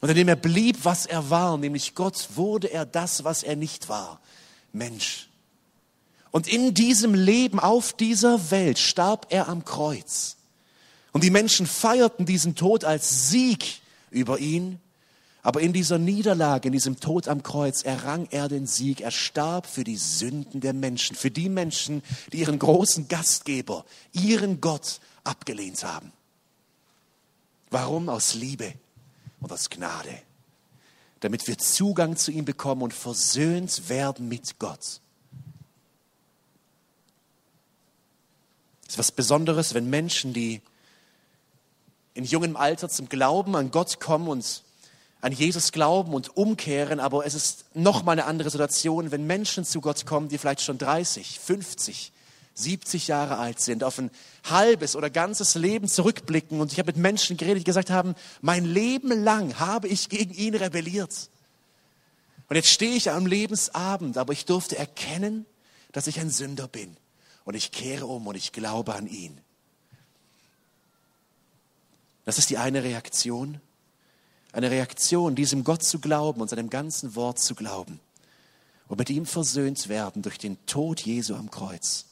Und 0.00 0.08
indem 0.08 0.28
er 0.28 0.36
blieb, 0.36 0.84
was 0.84 1.06
er 1.06 1.28
war, 1.28 1.58
nämlich 1.58 1.94
Gott, 1.94 2.28
wurde 2.34 2.68
er 2.68 2.86
das, 2.86 3.24
was 3.24 3.42
er 3.42 3.56
nicht 3.56 3.88
war. 3.88 4.20
Mensch. 4.74 5.28
Und 6.30 6.48
in 6.48 6.74
diesem 6.74 7.14
Leben 7.14 7.60
auf 7.60 7.92
dieser 7.92 8.50
Welt 8.50 8.78
starb 8.78 9.26
er 9.30 9.48
am 9.48 9.64
Kreuz. 9.64 10.36
Und 11.12 11.22
die 11.22 11.30
Menschen 11.30 11.66
feierten 11.66 12.26
diesen 12.26 12.56
Tod 12.56 12.84
als 12.84 13.30
Sieg 13.30 13.80
über 14.10 14.40
ihn. 14.40 14.80
Aber 15.42 15.60
in 15.60 15.72
dieser 15.72 15.98
Niederlage, 15.98 16.68
in 16.68 16.72
diesem 16.72 16.98
Tod 16.98 17.28
am 17.28 17.42
Kreuz, 17.42 17.82
errang 17.82 18.26
er 18.30 18.48
den 18.48 18.66
Sieg. 18.66 19.00
Er 19.00 19.12
starb 19.12 19.66
für 19.66 19.84
die 19.84 19.96
Sünden 19.96 20.60
der 20.60 20.72
Menschen, 20.72 21.14
für 21.14 21.30
die 21.30 21.48
Menschen, 21.48 22.02
die 22.32 22.38
ihren 22.38 22.58
großen 22.58 23.06
Gastgeber, 23.06 23.84
ihren 24.12 24.60
Gott 24.60 25.00
abgelehnt 25.22 25.84
haben. 25.84 26.12
Warum? 27.70 28.08
Aus 28.08 28.34
Liebe 28.34 28.74
und 29.40 29.52
aus 29.52 29.70
Gnade 29.70 30.22
damit 31.24 31.48
wir 31.48 31.56
Zugang 31.56 32.18
zu 32.18 32.30
ihm 32.30 32.44
bekommen 32.44 32.82
und 32.82 32.92
versöhnt 32.92 33.88
werden 33.88 34.28
mit 34.28 34.58
Gott. 34.58 35.00
Es 38.82 38.90
ist 38.90 38.98
was 38.98 39.10
Besonderes, 39.10 39.72
wenn 39.72 39.88
Menschen, 39.88 40.34
die 40.34 40.60
in 42.12 42.24
jungem 42.24 42.56
Alter 42.56 42.90
zum 42.90 43.08
Glauben 43.08 43.56
an 43.56 43.70
Gott 43.70 44.00
kommen 44.00 44.28
und 44.28 44.64
an 45.22 45.32
Jesus 45.32 45.72
glauben 45.72 46.12
und 46.12 46.36
umkehren, 46.36 47.00
aber 47.00 47.24
es 47.24 47.32
ist 47.32 47.74
nochmal 47.74 48.18
eine 48.18 48.26
andere 48.26 48.50
Situation, 48.50 49.10
wenn 49.10 49.26
Menschen 49.26 49.64
zu 49.64 49.80
Gott 49.80 50.04
kommen, 50.04 50.28
die 50.28 50.36
vielleicht 50.36 50.60
schon 50.60 50.76
30, 50.76 51.40
50, 51.40 52.12
70 52.54 53.08
Jahre 53.08 53.38
alt 53.38 53.60
sind, 53.60 53.82
auf 53.84 53.98
ein 53.98 54.10
halbes 54.44 54.96
oder 54.96 55.10
ganzes 55.10 55.54
Leben 55.56 55.88
zurückblicken. 55.88 56.60
Und 56.60 56.72
ich 56.72 56.78
habe 56.78 56.86
mit 56.86 56.96
Menschen 56.96 57.36
geredet, 57.36 57.60
die 57.60 57.64
gesagt 57.64 57.90
haben, 57.90 58.14
mein 58.40 58.64
Leben 58.64 59.10
lang 59.24 59.58
habe 59.58 59.88
ich 59.88 60.08
gegen 60.08 60.32
ihn 60.32 60.54
rebelliert. 60.54 61.30
Und 62.48 62.56
jetzt 62.56 62.68
stehe 62.68 62.94
ich 62.94 63.10
am 63.10 63.26
Lebensabend, 63.26 64.18
aber 64.18 64.32
ich 64.32 64.44
durfte 64.44 64.78
erkennen, 64.78 65.46
dass 65.92 66.06
ich 66.06 66.20
ein 66.20 66.30
Sünder 66.30 66.68
bin. 66.68 66.96
Und 67.44 67.54
ich 67.54 67.72
kehre 67.72 68.06
um 68.06 68.26
und 68.26 68.36
ich 68.36 68.52
glaube 68.52 68.94
an 68.94 69.06
ihn. 69.06 69.40
Das 72.24 72.38
ist 72.38 72.50
die 72.50 72.58
eine 72.58 72.82
Reaktion. 72.84 73.60
Eine 74.52 74.70
Reaktion, 74.70 75.34
diesem 75.34 75.64
Gott 75.64 75.82
zu 75.82 75.98
glauben 75.98 76.40
und 76.40 76.48
seinem 76.48 76.70
ganzen 76.70 77.16
Wort 77.16 77.40
zu 77.40 77.54
glauben. 77.54 78.00
Und 78.86 78.98
mit 78.98 79.10
ihm 79.10 79.26
versöhnt 79.26 79.88
werden 79.88 80.22
durch 80.22 80.38
den 80.38 80.64
Tod 80.66 81.00
Jesu 81.00 81.34
am 81.34 81.50
Kreuz. 81.50 82.06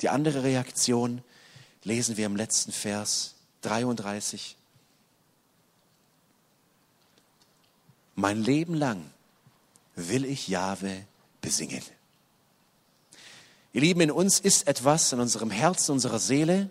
Die 0.00 0.08
andere 0.08 0.44
Reaktion 0.44 1.22
lesen 1.84 2.16
wir 2.16 2.26
im 2.26 2.36
letzten 2.36 2.72
Vers 2.72 3.34
33. 3.62 4.56
Mein 8.14 8.42
Leben 8.42 8.74
lang 8.74 9.10
will 9.94 10.24
ich 10.24 10.48
Jahwe 10.48 11.04
besingen. 11.40 11.82
Ihr 13.72 13.80
Lieben, 13.80 14.00
in 14.00 14.10
uns 14.10 14.40
ist 14.40 14.66
etwas, 14.66 15.12
in 15.12 15.20
unserem 15.20 15.50
Herzen, 15.50 15.92
unserer 15.92 16.18
Seele, 16.18 16.70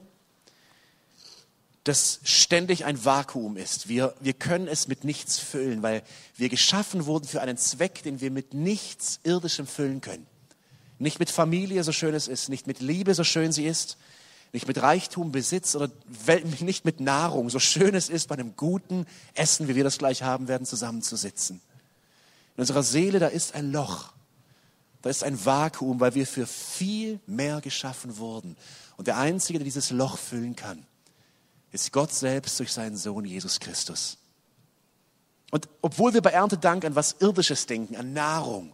das 1.84 2.20
ständig 2.24 2.84
ein 2.84 3.06
Vakuum 3.06 3.56
ist. 3.56 3.88
Wir, 3.88 4.14
wir 4.20 4.34
können 4.34 4.68
es 4.68 4.88
mit 4.88 5.06
nichts 5.06 5.40
füllen, 5.40 5.84
weil 5.84 6.04
wir 6.36 6.50
geschaffen 6.50 7.06
wurden 7.06 7.26
für 7.26 7.42
einen 7.42 7.58
Zweck, 7.58 8.04
den 8.04 8.20
wir 8.20 8.32
mit 8.32 8.54
nichts 8.54 9.20
Irdischem 9.24 9.68
füllen 9.68 10.02
können. 10.02 10.28
Nicht 11.00 11.20
mit 11.20 11.30
Familie, 11.30 11.84
so 11.84 11.92
schön 11.92 12.16
es 12.16 12.28
ist, 12.28 12.50
nicht 12.50 12.68
mit 12.68 12.80
Liebe, 12.80 13.14
so 13.14 13.24
schön 13.24 13.52
sie 13.52 13.66
ist, 13.66 13.98
nicht 14.54 14.68
mit 14.68 14.82
Reichtum, 14.82 15.32
Besitz 15.32 15.76
oder 15.76 15.90
nicht 16.60 16.86
mit 16.86 17.00
Nahrung, 17.00 17.50
so 17.50 17.60
schön 17.60 17.96
es 17.96 18.10
ist, 18.10 18.28
bei 18.28 18.36
einem 18.36 18.56
guten 18.56 19.06
Essen, 19.34 19.68
wie 19.68 19.76
wir 19.76 19.84
das 19.84 19.98
gleich 19.98 20.24
haben 20.24 20.48
werden, 20.48 20.66
zusammenzusitzen. 20.66 21.62
In 22.56 22.62
unserer 22.62 22.84
Seele, 22.84 23.20
da 23.20 23.28
ist 23.28 23.54
ein 23.54 23.72
Loch, 23.72 24.14
da 25.02 25.10
ist 25.10 25.24
ein 25.24 25.46
Vakuum, 25.46 26.00
weil 26.00 26.16
wir 26.16 26.26
für 26.26 26.48
viel 26.48 27.20
mehr 27.28 27.62
geschaffen 27.62 28.18
wurden. 28.18 28.58
Und 28.98 29.08
der 29.08 29.18
Einzige, 29.18 29.60
der 29.60 29.66
dieses 29.66 29.92
Loch 29.92 30.18
füllen 30.18 30.56
kann, 30.56 30.86
ist 31.72 31.92
Gott 31.92 32.12
selbst 32.12 32.58
durch 32.60 32.74
seinen 32.74 32.98
Sohn 32.98 33.26
Jesus 33.26 33.60
Christus. 33.60 34.18
Und 35.52 35.70
obwohl 35.82 36.14
wir 36.14 36.22
bei 36.22 36.32
Erntedank 36.32 36.84
an 36.84 36.96
was 36.96 37.18
Irdisches 37.20 37.68
denken, 37.68 37.96
an 37.96 38.14
Nahrung, 38.14 38.74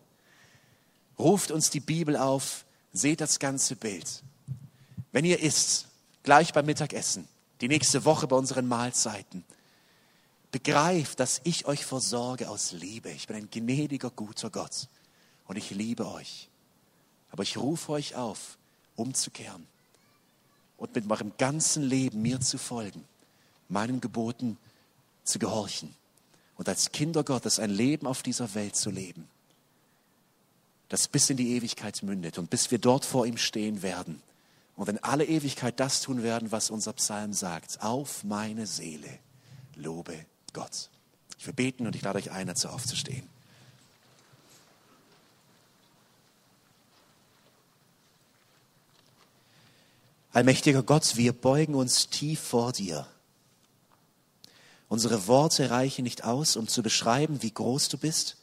ruft 1.18 1.52
uns 1.52 1.70
die 1.70 1.80
Bibel 1.80 2.18
auf, 2.18 2.66
seht 2.92 3.22
das 3.22 3.40
ganze 3.40 3.76
Bild. 3.76 4.24
Wenn 5.12 5.26
ihr 5.26 5.40
isst, 5.40 5.88
gleich 6.24 6.54
beim 6.54 6.66
Mittagessen, 6.66 7.28
die 7.62 7.68
nächste 7.68 8.06
Woche 8.06 8.28
bei 8.28 8.36
unseren 8.36 8.68
Mahlzeiten, 8.68 9.44
begreift, 10.52 11.20
dass 11.20 11.42
ich 11.44 11.66
euch 11.66 11.86
versorge 11.86 12.50
aus 12.50 12.72
Liebe. 12.72 13.10
Ich 13.10 13.28
bin 13.28 13.36
ein 13.36 13.50
gnädiger, 13.50 14.12
guter 14.12 14.50
Gott 14.50 14.88
und 15.48 15.58
ich 15.58 15.72
liebe 15.72 16.08
euch. 16.08 16.50
Aber 17.32 17.44
ich 17.44 17.58
rufe 17.58 17.92
euch 17.94 18.16
auf, 18.16 18.58
umzukehren 18.96 19.66
und 20.78 20.94
mit 20.94 21.08
meinem 21.08 21.34
ganzen 21.38 21.84
Leben 21.84 22.22
mir 22.22 22.40
zu 22.40 22.58
folgen, 22.58 23.04
meinen 23.70 24.02
Geboten 24.02 24.58
zu 25.24 25.40
gehorchen 25.40 25.96
und 26.58 26.70
als 26.70 26.92
Kinder 26.92 27.24
Gottes 27.24 27.60
ein 27.60 27.72
Leben 27.72 28.06
auf 28.06 28.22
dieser 28.22 28.54
Welt 28.54 28.76
zu 28.76 28.92
leben, 28.92 29.28
das 30.94 31.08
bis 31.08 31.28
in 31.32 31.38
die 31.38 31.56
Ewigkeit 31.56 32.04
mündet 32.04 32.38
und 32.38 32.52
bis 32.52 32.70
wir 32.70 32.78
dort 32.78 33.04
vor 33.04 33.26
ihm 33.26 33.38
stehen 33.38 33.82
werden 33.82 34.22
und 34.76 34.90
in 34.90 35.00
alle 35.00 35.26
Ewigkeit 35.26 35.80
das 35.80 36.02
tun 36.02 36.22
werden, 36.22 36.52
was 36.52 36.70
unser 36.70 36.94
Psalm 36.94 37.34
sagt. 37.34 37.82
Auf 37.82 38.24
meine 38.24 38.68
Seele 38.68 39.10
lobe 39.74 40.14
Gott. 40.54 40.92
Ich 41.40 41.48
will 41.48 41.56
beten 41.56 41.88
und 41.88 41.96
ich 41.96 42.04
lade 42.04 42.20
euch 42.20 42.30
ein, 42.30 42.46
dazu 42.46 42.70
aufzustehen. 42.70 43.28
Allmächtiger 50.32 50.84
Gott, 50.84 51.18
wir 51.18 51.34
beugen 51.34 51.74
uns 51.74 52.08
tief 52.08 52.40
vor 52.40 52.72
dir. 52.72 53.08
Unsere 54.90 55.26
Worte 55.26 55.72
reichen 55.72 56.04
nicht 56.04 56.24
aus, 56.24 56.56
um 56.56 56.68
zu 56.68 56.84
beschreiben, 56.84 57.42
wie 57.42 57.52
groß 57.52 57.90
du 57.90 57.98
bist. 57.98 58.38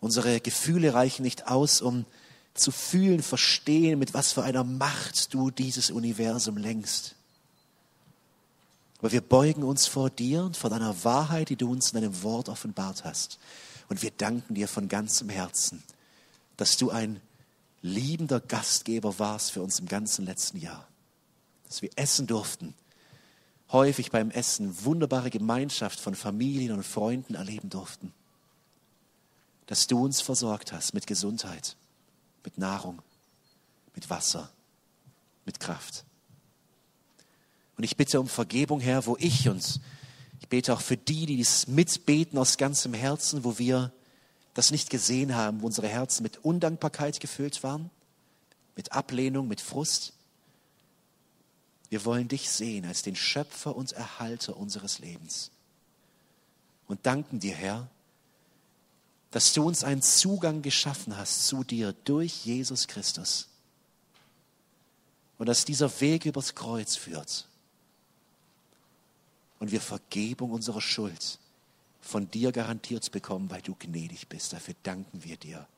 Unsere 0.00 0.40
Gefühle 0.40 0.94
reichen 0.94 1.22
nicht 1.22 1.48
aus, 1.48 1.80
um 1.80 2.04
zu 2.54 2.70
fühlen, 2.70 3.22
verstehen, 3.22 3.98
mit 3.98 4.14
was 4.14 4.32
für 4.32 4.42
einer 4.42 4.64
Macht 4.64 5.34
du 5.34 5.50
dieses 5.50 5.90
Universum 5.90 6.56
lenkst. 6.56 7.14
Aber 8.98 9.12
wir 9.12 9.20
beugen 9.20 9.62
uns 9.62 9.86
vor 9.86 10.10
dir 10.10 10.42
und 10.42 10.56
vor 10.56 10.70
deiner 10.70 11.04
Wahrheit, 11.04 11.50
die 11.50 11.56
du 11.56 11.70
uns 11.70 11.92
in 11.92 12.00
deinem 12.00 12.22
Wort 12.22 12.48
offenbart 12.48 13.04
hast. 13.04 13.38
Und 13.88 14.02
wir 14.02 14.10
danken 14.10 14.54
dir 14.54 14.68
von 14.68 14.88
ganzem 14.88 15.28
Herzen, 15.28 15.82
dass 16.56 16.76
du 16.76 16.90
ein 16.90 17.20
liebender 17.82 18.40
Gastgeber 18.40 19.18
warst 19.18 19.52
für 19.52 19.62
uns 19.62 19.78
im 19.78 19.86
ganzen 19.86 20.24
letzten 20.24 20.58
Jahr. 20.58 20.88
Dass 21.68 21.82
wir 21.82 21.90
essen 21.96 22.26
durften, 22.26 22.74
häufig 23.70 24.10
beim 24.10 24.30
Essen 24.30 24.84
wunderbare 24.84 25.30
Gemeinschaft 25.30 26.00
von 26.00 26.14
Familien 26.14 26.72
und 26.72 26.84
Freunden 26.84 27.34
erleben 27.34 27.68
durften. 27.68 28.12
Dass 29.66 29.86
du 29.86 30.04
uns 30.04 30.20
versorgt 30.20 30.72
hast 30.72 30.94
mit 30.94 31.06
Gesundheit, 31.06 31.76
mit 32.44 32.58
Nahrung, 32.58 33.02
mit 33.94 34.08
Wasser, 34.08 34.50
mit 35.44 35.60
Kraft. 35.60 36.04
Und 37.76 37.84
ich 37.84 37.96
bitte 37.96 38.20
um 38.20 38.28
Vergebung, 38.28 38.80
Herr, 38.80 39.06
wo 39.06 39.16
ich 39.18 39.48
und 39.48 39.80
ich 40.40 40.48
bete 40.48 40.72
auch 40.72 40.80
für 40.80 40.96
die, 40.96 41.26
die 41.26 41.36
dies 41.36 41.66
mitbeten 41.66 42.38
aus 42.38 42.56
ganzem 42.56 42.94
Herzen, 42.94 43.44
wo 43.44 43.58
wir 43.58 43.92
das 44.54 44.70
nicht 44.70 44.90
gesehen 44.90 45.34
haben, 45.34 45.60
wo 45.60 45.66
unsere 45.66 45.88
Herzen 45.88 46.22
mit 46.22 46.44
Undankbarkeit 46.44 47.20
gefüllt 47.20 47.62
waren, 47.62 47.90
mit 48.74 48.92
Ablehnung, 48.92 49.48
mit 49.48 49.60
Frust. 49.60 50.12
Wir 51.88 52.04
wollen 52.04 52.28
dich 52.28 52.50
sehen 52.50 52.84
als 52.84 53.02
den 53.02 53.16
Schöpfer 53.16 53.76
und 53.76 53.92
Erhalter 53.92 54.56
unseres 54.56 54.98
Lebens. 54.98 55.50
Und 56.86 57.04
danken 57.06 57.40
dir, 57.40 57.54
Herr, 57.54 57.88
dass 59.36 59.52
du 59.52 59.66
uns 59.66 59.84
einen 59.84 60.00
Zugang 60.00 60.62
geschaffen 60.62 61.14
hast 61.14 61.46
zu 61.46 61.62
dir 61.62 61.92
durch 62.04 62.46
Jesus 62.46 62.88
Christus. 62.88 63.48
Und 65.36 65.44
dass 65.44 65.66
dieser 65.66 66.00
Weg 66.00 66.24
übers 66.24 66.54
Kreuz 66.54 66.96
führt. 66.96 67.46
Und 69.58 69.72
wir 69.72 69.82
Vergebung 69.82 70.52
unserer 70.52 70.80
Schuld 70.80 71.38
von 72.00 72.30
dir 72.30 72.50
garantiert 72.50 73.12
bekommen, 73.12 73.50
weil 73.50 73.60
du 73.60 73.74
gnädig 73.78 74.26
bist. 74.26 74.54
Dafür 74.54 74.72
danken 74.82 75.22
wir 75.22 75.36
dir. 75.36 75.68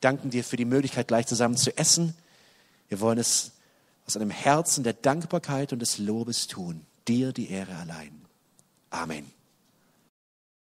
Danken 0.00 0.30
dir 0.30 0.42
für 0.42 0.56
die 0.56 0.64
Möglichkeit, 0.64 1.06
gleich 1.06 1.28
zusammen 1.28 1.56
zu 1.56 1.78
essen. 1.78 2.12
Wir 2.88 2.98
wollen 2.98 3.18
es 3.18 3.52
aus 4.04 4.16
einem 4.16 4.30
Herzen 4.30 4.82
der 4.82 4.94
Dankbarkeit 4.94 5.72
und 5.72 5.78
des 5.78 5.98
Lobes 5.98 6.48
tun. 6.48 6.84
Dir 7.06 7.32
die 7.32 7.50
Ehre 7.50 7.76
allein. 7.76 8.20
Amen. 8.90 9.30